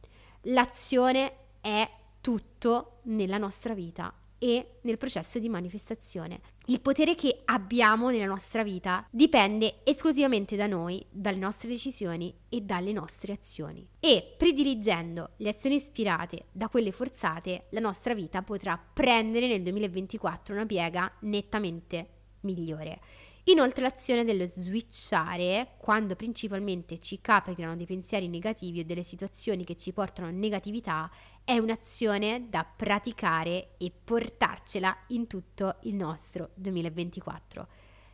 L'azione 0.45 1.33
è 1.61 1.89
tutto 2.19 2.99
nella 3.03 3.37
nostra 3.37 3.73
vita 3.73 4.13
e 4.43 4.79
nel 4.81 4.97
processo 4.97 5.37
di 5.37 5.49
manifestazione. 5.49 6.41
Il 6.65 6.81
potere 6.81 7.13
che 7.13 7.41
abbiamo 7.45 8.09
nella 8.09 8.25
nostra 8.25 8.63
vita 8.63 9.05
dipende 9.11 9.81
esclusivamente 9.83 10.55
da 10.55 10.65
noi, 10.65 11.05
dalle 11.11 11.37
nostre 11.37 11.69
decisioni 11.69 12.33
e 12.49 12.61
dalle 12.61 12.91
nostre 12.91 13.33
azioni. 13.33 13.87
E 13.99 14.33
prediligendo 14.35 15.33
le 15.37 15.49
azioni 15.49 15.75
ispirate 15.75 16.45
da 16.51 16.69
quelle 16.69 16.91
forzate, 16.91 17.65
la 17.69 17.81
nostra 17.81 18.15
vita 18.15 18.41
potrà 18.41 18.79
prendere 18.79 19.47
nel 19.47 19.61
2024 19.61 20.55
una 20.55 20.65
piega 20.65 21.11
nettamente 21.19 22.07
migliore. 22.41 22.99
Inoltre 23.45 23.81
l'azione 23.81 24.23
dello 24.23 24.45
switchare, 24.45 25.73
quando 25.77 26.15
principalmente 26.15 26.99
ci 26.99 27.19
capitano 27.21 27.75
dei 27.75 27.87
pensieri 27.87 28.27
negativi 28.27 28.81
o 28.81 28.85
delle 28.85 29.03
situazioni 29.03 29.63
che 29.63 29.75
ci 29.77 29.93
portano 29.93 30.27
a 30.27 30.31
negatività, 30.31 31.09
è 31.43 31.57
un'azione 31.57 32.47
da 32.49 32.63
praticare 32.63 33.71
e 33.77 33.91
portarcela 33.91 34.95
in 35.07 35.25
tutto 35.25 35.77
il 35.83 35.95
nostro 35.95 36.51
2024. 36.53 37.67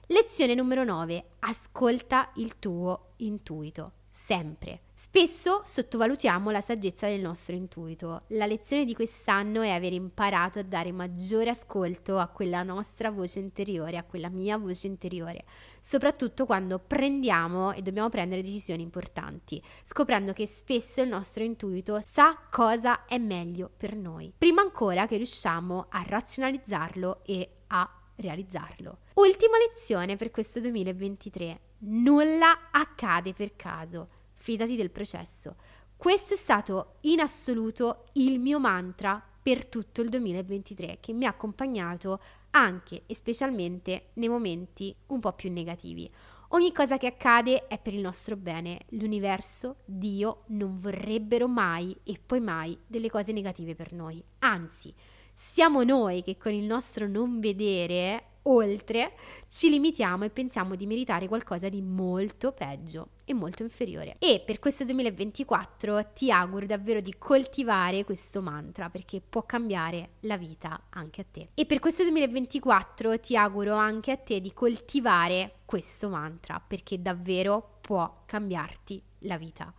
Lezione 0.07 0.53
numero 0.53 0.85
9. 0.85 1.25
Ascolta 1.39 2.31
il 2.35 2.57
tuo 2.57 3.07
intuito 3.17 3.91
sempre. 4.09 4.86
Spesso 4.99 5.61
sottovalutiamo 5.63 6.49
la 6.49 6.59
saggezza 6.59 7.05
del 7.05 7.21
nostro 7.21 7.53
intuito. 7.53 8.17
La 8.29 8.47
lezione 8.47 8.83
di 8.83 8.95
quest'anno 8.95 9.61
è 9.61 9.69
aver 9.69 9.93
imparato 9.93 10.57
a 10.57 10.63
dare 10.63 10.91
maggiore 10.91 11.51
ascolto 11.51 12.17
a 12.17 12.25
quella 12.25 12.63
nostra 12.63 13.11
voce 13.11 13.37
interiore, 13.37 13.97
a 13.97 14.03
quella 14.03 14.29
mia 14.29 14.57
voce 14.57 14.87
interiore, 14.87 15.45
soprattutto 15.81 16.47
quando 16.47 16.79
prendiamo 16.79 17.73
e 17.73 17.83
dobbiamo 17.83 18.09
prendere 18.09 18.41
decisioni 18.41 18.81
importanti, 18.81 19.61
scoprendo 19.83 20.33
che 20.33 20.47
spesso 20.47 20.99
il 21.03 21.09
nostro 21.09 21.43
intuito 21.43 22.01
sa 22.03 22.35
cosa 22.49 23.05
è 23.05 23.19
meglio 23.19 23.69
per 23.77 23.95
noi, 23.95 24.33
prima 24.35 24.63
ancora 24.63 25.05
che 25.05 25.17
riusciamo 25.17 25.85
a 25.89 26.03
razionalizzarlo 26.07 27.23
e 27.23 27.47
a 27.67 27.87
realizzarlo. 28.15 28.97
Ultima 29.13 29.59
lezione 29.59 30.15
per 30.15 30.31
questo 30.31 30.59
2023. 30.59 31.59
Nulla 31.79 32.69
accade 32.71 33.33
per 33.33 33.55
caso, 33.55 34.07
fidati 34.47 34.77
del 34.77 34.91
processo. 34.91 35.55
Questo 35.97 36.35
è 36.35 36.37
stato 36.37 36.93
in 37.01 37.19
assoluto 37.19 38.05
il 38.13 38.39
mio 38.39 38.61
mantra 38.61 39.21
per 39.41 39.65
tutto 39.65 39.99
il 39.99 40.07
2023 40.07 40.99
che 41.01 41.11
mi 41.11 41.25
ha 41.25 41.29
accompagnato 41.29 42.21
anche 42.51 43.03
e 43.07 43.13
specialmente 43.13 44.11
nei 44.13 44.29
momenti 44.29 44.95
un 45.07 45.19
po' 45.19 45.33
più 45.33 45.51
negativi. 45.51 46.09
Ogni 46.51 46.71
cosa 46.71 46.97
che 46.97 47.07
accade 47.07 47.67
è 47.67 47.77
per 47.77 47.93
il 47.93 47.99
nostro 47.99 48.37
bene. 48.37 48.85
L'universo, 48.91 49.79
Dio 49.83 50.43
non 50.47 50.79
vorrebbero 50.79 51.49
mai 51.49 51.93
e 52.05 52.17
poi 52.25 52.39
mai 52.39 52.77
delle 52.87 53.09
cose 53.09 53.33
negative 53.33 53.75
per 53.75 53.91
noi. 53.91 54.23
Anzi, 54.39 54.93
siamo 55.33 55.83
noi 55.83 56.23
che 56.23 56.37
con 56.37 56.53
il 56.53 56.63
nostro 56.63 57.05
non 57.05 57.41
vedere 57.41 58.36
oltre, 58.47 59.13
ci 59.47 59.69
limitiamo 59.69 60.25
e 60.25 60.29
pensiamo 60.29 60.75
di 60.75 60.85
meritare 60.85 61.27
qualcosa 61.27 61.69
di 61.69 61.81
molto 61.81 62.51
peggio 62.51 63.09
e 63.25 63.33
molto 63.33 63.63
inferiore. 63.63 64.15
E 64.19 64.41
per 64.45 64.59
questo 64.59 64.83
2024 64.83 66.13
ti 66.13 66.31
auguro 66.31 66.65
davvero 66.65 66.99
di 66.99 67.13
coltivare 67.17 68.03
questo 68.03 68.41
mantra 68.41 68.89
perché 68.89 69.21
può 69.21 69.43
cambiare 69.43 70.11
la 70.21 70.37
vita 70.37 70.83
anche 70.89 71.21
a 71.21 71.25
te. 71.29 71.49
E 71.53 71.65
per 71.65 71.79
questo 71.79 72.03
2024 72.03 73.19
ti 73.19 73.37
auguro 73.37 73.75
anche 73.75 74.11
a 74.11 74.17
te 74.17 74.41
di 74.41 74.53
coltivare 74.53 75.59
questo 75.65 76.09
mantra 76.09 76.61
perché 76.65 77.01
davvero 77.01 77.77
può 77.81 78.23
cambiarti 78.25 79.01
la 79.19 79.37
vita. 79.37 79.73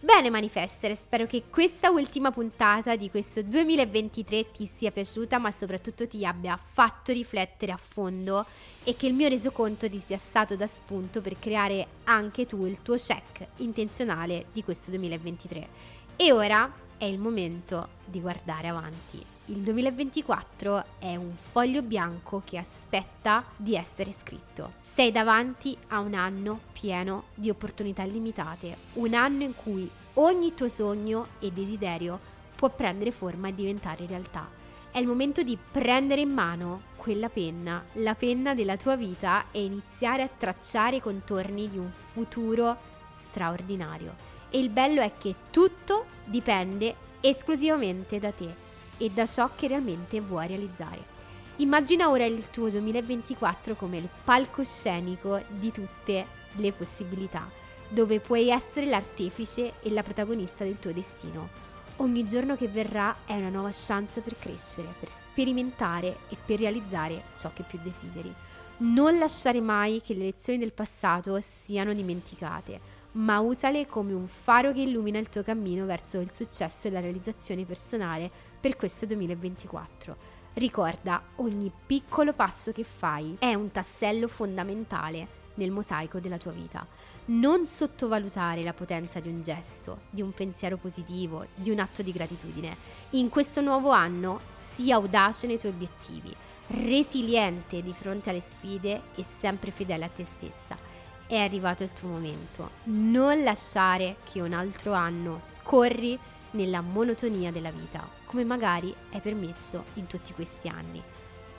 Bene 0.00 0.30
Manifester, 0.30 0.96
spero 0.96 1.26
che 1.26 1.42
questa 1.50 1.90
ultima 1.90 2.30
puntata 2.30 2.94
di 2.94 3.10
questo 3.10 3.42
2023 3.42 4.52
ti 4.52 4.64
sia 4.64 4.92
piaciuta 4.92 5.38
ma 5.38 5.50
soprattutto 5.50 6.06
ti 6.06 6.24
abbia 6.24 6.56
fatto 6.56 7.10
riflettere 7.10 7.72
a 7.72 7.76
fondo 7.76 8.46
e 8.84 8.94
che 8.94 9.08
il 9.08 9.14
mio 9.14 9.26
resoconto 9.26 9.90
ti 9.90 9.98
sia 9.98 10.16
stato 10.16 10.54
da 10.54 10.68
spunto 10.68 11.20
per 11.20 11.36
creare 11.40 11.84
anche 12.04 12.46
tu 12.46 12.64
il 12.64 12.80
tuo 12.80 12.94
check 12.94 13.44
intenzionale 13.56 14.46
di 14.52 14.62
questo 14.62 14.90
2023. 14.90 15.68
E 16.14 16.30
ora 16.30 16.72
è 16.96 17.04
il 17.04 17.18
momento 17.18 17.88
di 18.04 18.20
guardare 18.20 18.68
avanti. 18.68 19.37
Il 19.50 19.60
2024 19.60 20.84
è 20.98 21.16
un 21.16 21.34
foglio 21.34 21.80
bianco 21.80 22.42
che 22.44 22.58
aspetta 22.58 23.42
di 23.56 23.76
essere 23.76 24.12
scritto. 24.20 24.72
Sei 24.82 25.10
davanti 25.10 25.74
a 25.88 26.00
un 26.00 26.12
anno 26.12 26.60
pieno 26.72 27.28
di 27.34 27.48
opportunità 27.48 28.04
limitate, 28.04 28.76
un 28.94 29.14
anno 29.14 29.44
in 29.44 29.54
cui 29.54 29.90
ogni 30.14 30.52
tuo 30.52 30.68
sogno 30.68 31.28
e 31.38 31.50
desiderio 31.50 32.20
può 32.54 32.68
prendere 32.68 33.10
forma 33.10 33.48
e 33.48 33.54
diventare 33.54 34.04
realtà. 34.04 34.46
È 34.90 34.98
il 34.98 35.06
momento 35.06 35.42
di 35.42 35.56
prendere 35.56 36.20
in 36.20 36.30
mano 36.30 36.82
quella 36.96 37.30
penna, 37.30 37.82
la 37.94 38.14
penna 38.14 38.54
della 38.54 38.76
tua 38.76 38.96
vita 38.96 39.46
e 39.50 39.64
iniziare 39.64 40.22
a 40.24 40.28
tracciare 40.28 40.96
i 40.96 41.00
contorni 41.00 41.70
di 41.70 41.78
un 41.78 41.90
futuro 41.90 42.76
straordinario. 43.14 44.14
E 44.50 44.58
il 44.58 44.68
bello 44.68 45.00
è 45.00 45.12
che 45.16 45.34
tutto 45.50 46.04
dipende 46.26 47.06
esclusivamente 47.20 48.18
da 48.18 48.30
te 48.30 48.66
e 48.98 49.10
da 49.10 49.26
ciò 49.26 49.50
che 49.54 49.68
realmente 49.68 50.20
vuoi 50.20 50.46
realizzare. 50.46 51.16
Immagina 51.56 52.10
ora 52.10 52.24
il 52.24 52.50
tuo 52.50 52.68
2024 52.68 53.74
come 53.74 53.98
il 53.98 54.08
palcoscenico 54.24 55.42
di 55.48 55.72
tutte 55.72 56.26
le 56.56 56.72
possibilità, 56.72 57.48
dove 57.88 58.20
puoi 58.20 58.48
essere 58.48 58.86
l'artefice 58.86 59.74
e 59.80 59.90
la 59.90 60.02
protagonista 60.02 60.64
del 60.64 60.78
tuo 60.78 60.92
destino. 60.92 61.66
Ogni 61.96 62.28
giorno 62.28 62.54
che 62.54 62.68
verrà 62.68 63.16
è 63.24 63.34
una 63.34 63.48
nuova 63.48 63.70
chance 63.72 64.20
per 64.20 64.38
crescere, 64.38 64.94
per 65.00 65.08
sperimentare 65.08 66.18
e 66.28 66.36
per 66.44 66.60
realizzare 66.60 67.22
ciò 67.38 67.50
che 67.52 67.64
più 67.64 67.80
desideri. 67.82 68.32
Non 68.78 69.18
lasciare 69.18 69.60
mai 69.60 70.00
che 70.00 70.14
le 70.14 70.26
lezioni 70.26 70.60
del 70.60 70.72
passato 70.72 71.40
siano 71.40 71.92
dimenticate 71.92 72.96
ma 73.12 73.40
usale 73.40 73.86
come 73.86 74.12
un 74.12 74.28
faro 74.28 74.72
che 74.72 74.82
illumina 74.82 75.18
il 75.18 75.28
tuo 75.28 75.42
cammino 75.42 75.86
verso 75.86 76.20
il 76.20 76.32
successo 76.32 76.86
e 76.86 76.90
la 76.90 77.00
realizzazione 77.00 77.64
personale 77.64 78.30
per 78.60 78.76
questo 78.76 79.06
2024. 79.06 80.36
Ricorda, 80.54 81.22
ogni 81.36 81.70
piccolo 81.86 82.32
passo 82.32 82.72
che 82.72 82.84
fai 82.84 83.36
è 83.38 83.54
un 83.54 83.70
tassello 83.70 84.26
fondamentale 84.26 85.36
nel 85.54 85.70
mosaico 85.70 86.18
della 86.18 86.38
tua 86.38 86.52
vita. 86.52 86.86
Non 87.26 87.66
sottovalutare 87.66 88.62
la 88.62 88.72
potenza 88.72 89.20
di 89.20 89.28
un 89.28 89.42
gesto, 89.42 90.02
di 90.10 90.22
un 90.22 90.32
pensiero 90.32 90.76
positivo, 90.76 91.46
di 91.54 91.70
un 91.70 91.78
atto 91.78 92.02
di 92.02 92.12
gratitudine. 92.12 92.76
In 93.10 93.28
questo 93.28 93.60
nuovo 93.60 93.90
anno 93.90 94.40
sii 94.48 94.92
audace 94.92 95.46
nei 95.46 95.58
tuoi 95.58 95.72
obiettivi, 95.72 96.34
resiliente 96.68 97.82
di 97.82 97.92
fronte 97.92 98.30
alle 98.30 98.40
sfide 98.40 99.02
e 99.14 99.22
sempre 99.22 99.70
fedele 99.70 100.04
a 100.04 100.08
te 100.08 100.24
stessa 100.24 100.96
è 101.28 101.36
arrivato 101.36 101.84
il 101.84 101.92
tuo 101.92 102.08
momento. 102.08 102.70
Non 102.84 103.42
lasciare 103.42 104.16
che 104.24 104.40
un 104.40 104.54
altro 104.54 104.94
anno 104.94 105.40
scorri 105.42 106.18
nella 106.52 106.80
monotonia 106.80 107.52
della 107.52 107.70
vita, 107.70 108.08
come 108.28 108.44
magari 108.44 108.94
è 109.08 109.20
permesso 109.20 109.84
in 109.94 110.06
tutti 110.06 110.34
questi 110.34 110.68
anni. 110.68 111.02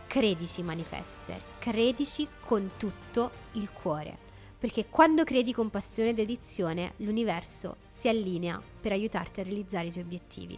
Credici 0.05 0.61
manifester, 0.61 1.41
credici 1.57 2.27
con 2.45 2.71
tutto 2.77 3.31
il 3.53 3.71
cuore, 3.71 4.15
perché 4.57 4.85
quando 4.87 5.23
credi 5.23 5.51
con 5.51 5.71
passione 5.71 6.09
ed 6.09 6.17
dedizione, 6.17 6.93
l'universo 6.97 7.77
si 7.89 8.07
allinea 8.07 8.61
per 8.79 8.91
aiutarti 8.91 9.39
a 9.39 9.43
realizzare 9.43 9.87
i 9.87 9.91
tuoi 9.91 10.03
obiettivi. 10.03 10.57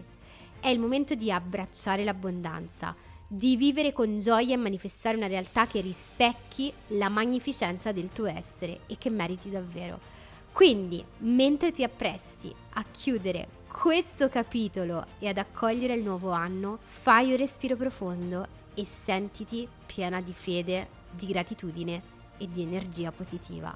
È 0.59 0.67
il 0.67 0.79
momento 0.79 1.15
di 1.15 1.31
abbracciare 1.31 2.03
l'abbondanza, 2.03 2.93
di 3.25 3.55
vivere 3.55 3.93
con 3.93 4.19
gioia 4.19 4.53
e 4.53 4.57
manifestare 4.57 5.15
una 5.15 5.27
realtà 5.27 5.65
che 5.65 5.79
rispecchi 5.79 6.71
la 6.87 7.07
magnificenza 7.07 7.93
del 7.93 8.11
tuo 8.11 8.25
essere 8.25 8.81
e 8.87 8.97
che 8.97 9.09
meriti 9.09 9.49
davvero. 9.49 9.99
Quindi, 10.51 11.03
mentre 11.19 11.71
ti 11.71 11.81
appresti 11.81 12.53
a 12.73 12.83
chiudere 12.91 13.59
questo 13.71 14.29
capitolo 14.29 15.05
e 15.19 15.27
ad 15.27 15.37
accogliere 15.37 15.93
il 15.93 16.03
nuovo 16.03 16.31
anno, 16.31 16.79
fai 16.83 17.31
un 17.31 17.37
respiro 17.37 17.75
profondo 17.75 18.47
e 18.73 18.85
sentiti 18.85 19.67
piena 19.85 20.21
di 20.21 20.33
fede, 20.33 20.87
di 21.09 21.27
gratitudine 21.27 22.01
e 22.37 22.49
di 22.49 22.61
energia 22.61 23.11
positiva. 23.11 23.75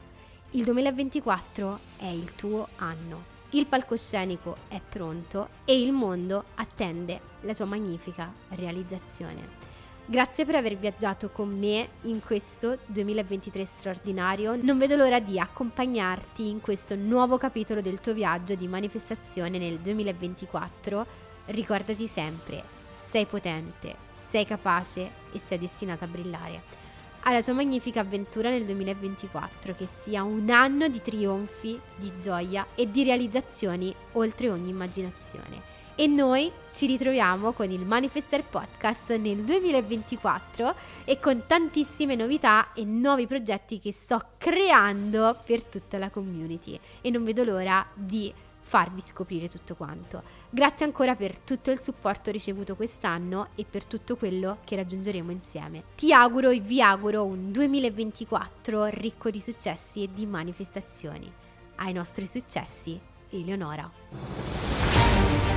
Il 0.51 0.63
2024 0.63 1.79
è 1.97 2.05
il 2.05 2.36
tuo 2.36 2.67
anno 2.77 3.34
il 3.55 3.67
palcoscenico 3.67 4.58
è 4.67 4.81
pronto 4.81 5.47
e 5.63 5.79
il 5.79 5.93
mondo 5.93 6.43
attende 6.55 7.21
la 7.41 7.53
tua 7.53 7.63
magnifica 7.63 8.29
realizzazione. 8.49 9.64
Grazie 10.07 10.45
per 10.45 10.53
aver 10.53 10.77
viaggiato 10.77 11.29
con 11.29 11.49
me 11.49 11.87
in 12.01 12.21
questo 12.23 12.77
2023 12.85 13.65
straordinario. 13.65 14.55
Non 14.55 14.77
vedo 14.77 14.95
l'ora 14.95 15.19
di 15.19 15.39
accompagnarti 15.39 16.47
in 16.47 16.61
questo 16.61 16.95
nuovo 16.95 17.37
capitolo 17.37 17.81
del 17.81 17.99
tuo 17.99 18.13
viaggio 18.13 18.53
di 18.53 18.67
manifestazione 18.67 19.57
nel 19.57 19.79
2024. 19.79 21.05
Ricordati 21.47 22.05
sempre, 22.05 22.61
sei 22.91 23.25
potente, 23.25 23.95
sei 24.29 24.45
capace 24.45 25.09
e 25.31 25.39
sei 25.39 25.57
destinata 25.57 26.05
a 26.05 26.07
brillare 26.07 26.83
alla 27.27 27.41
tua 27.41 27.53
magnifica 27.53 28.01
avventura 28.01 28.51
nel 28.51 28.65
2024, 28.65 29.73
che 29.73 29.87
sia 30.03 30.21
un 30.21 30.47
anno 30.51 30.87
di 30.87 31.01
trionfi, 31.01 31.79
di 31.95 32.13
gioia 32.19 32.67
e 32.75 32.91
di 32.91 33.03
realizzazioni 33.03 33.93
oltre 34.11 34.51
ogni 34.51 34.69
immaginazione. 34.69 35.74
E 35.97 36.08
noi 36.08 36.51
ci 36.73 36.88
ritroviamo 36.88 37.53
con 37.53 37.71
il 37.71 37.86
Manifester 37.86 38.43
Podcast 38.43 39.15
nel 39.15 39.38
2024 39.38 40.75
e 41.05 41.21
con 41.21 41.43
tantissime 41.47 42.15
novità 42.15 42.73
e 42.73 42.84
nuovi 42.84 43.25
progetti 43.27 43.79
che 43.79 43.93
sto 43.93 44.21
creando 44.38 45.39
per 45.45 45.63
tutta 45.63 45.97
la 45.97 46.10
community. 46.10 46.77
E 46.99 47.10
non 47.10 47.23
vedo 47.23 47.45
l'ora 47.45 47.88
di 47.93 48.34
farvi 48.60 48.99
scoprire 48.99 49.47
tutto 49.47 49.75
quanto. 49.75 50.21
Grazie 50.49 50.86
ancora 50.86 51.15
per 51.15 51.39
tutto 51.39 51.71
il 51.71 51.79
supporto 51.79 52.29
ricevuto 52.29 52.75
quest'anno 52.75 53.47
e 53.55 53.63
per 53.63 53.86
tutto 53.86 54.17
quello 54.17 54.58
che 54.65 54.75
raggiungeremo 54.75 55.31
insieme. 55.31 55.84
Ti 55.95 56.12
auguro 56.12 56.49
e 56.49 56.60
vi 56.60 56.81
auguro 56.81 57.23
un 57.23 57.53
2024 57.53 58.88
ricco 58.88 59.29
di 59.29 59.39
successi 59.39 60.03
e 60.03 60.10
di 60.12 60.25
manifestazioni. 60.25 61.31
Ai 61.75 61.93
nostri 61.93 62.25
successi, 62.25 62.99
Eleonora. 63.29 64.85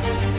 thank 0.09 0.23
you 0.23 0.38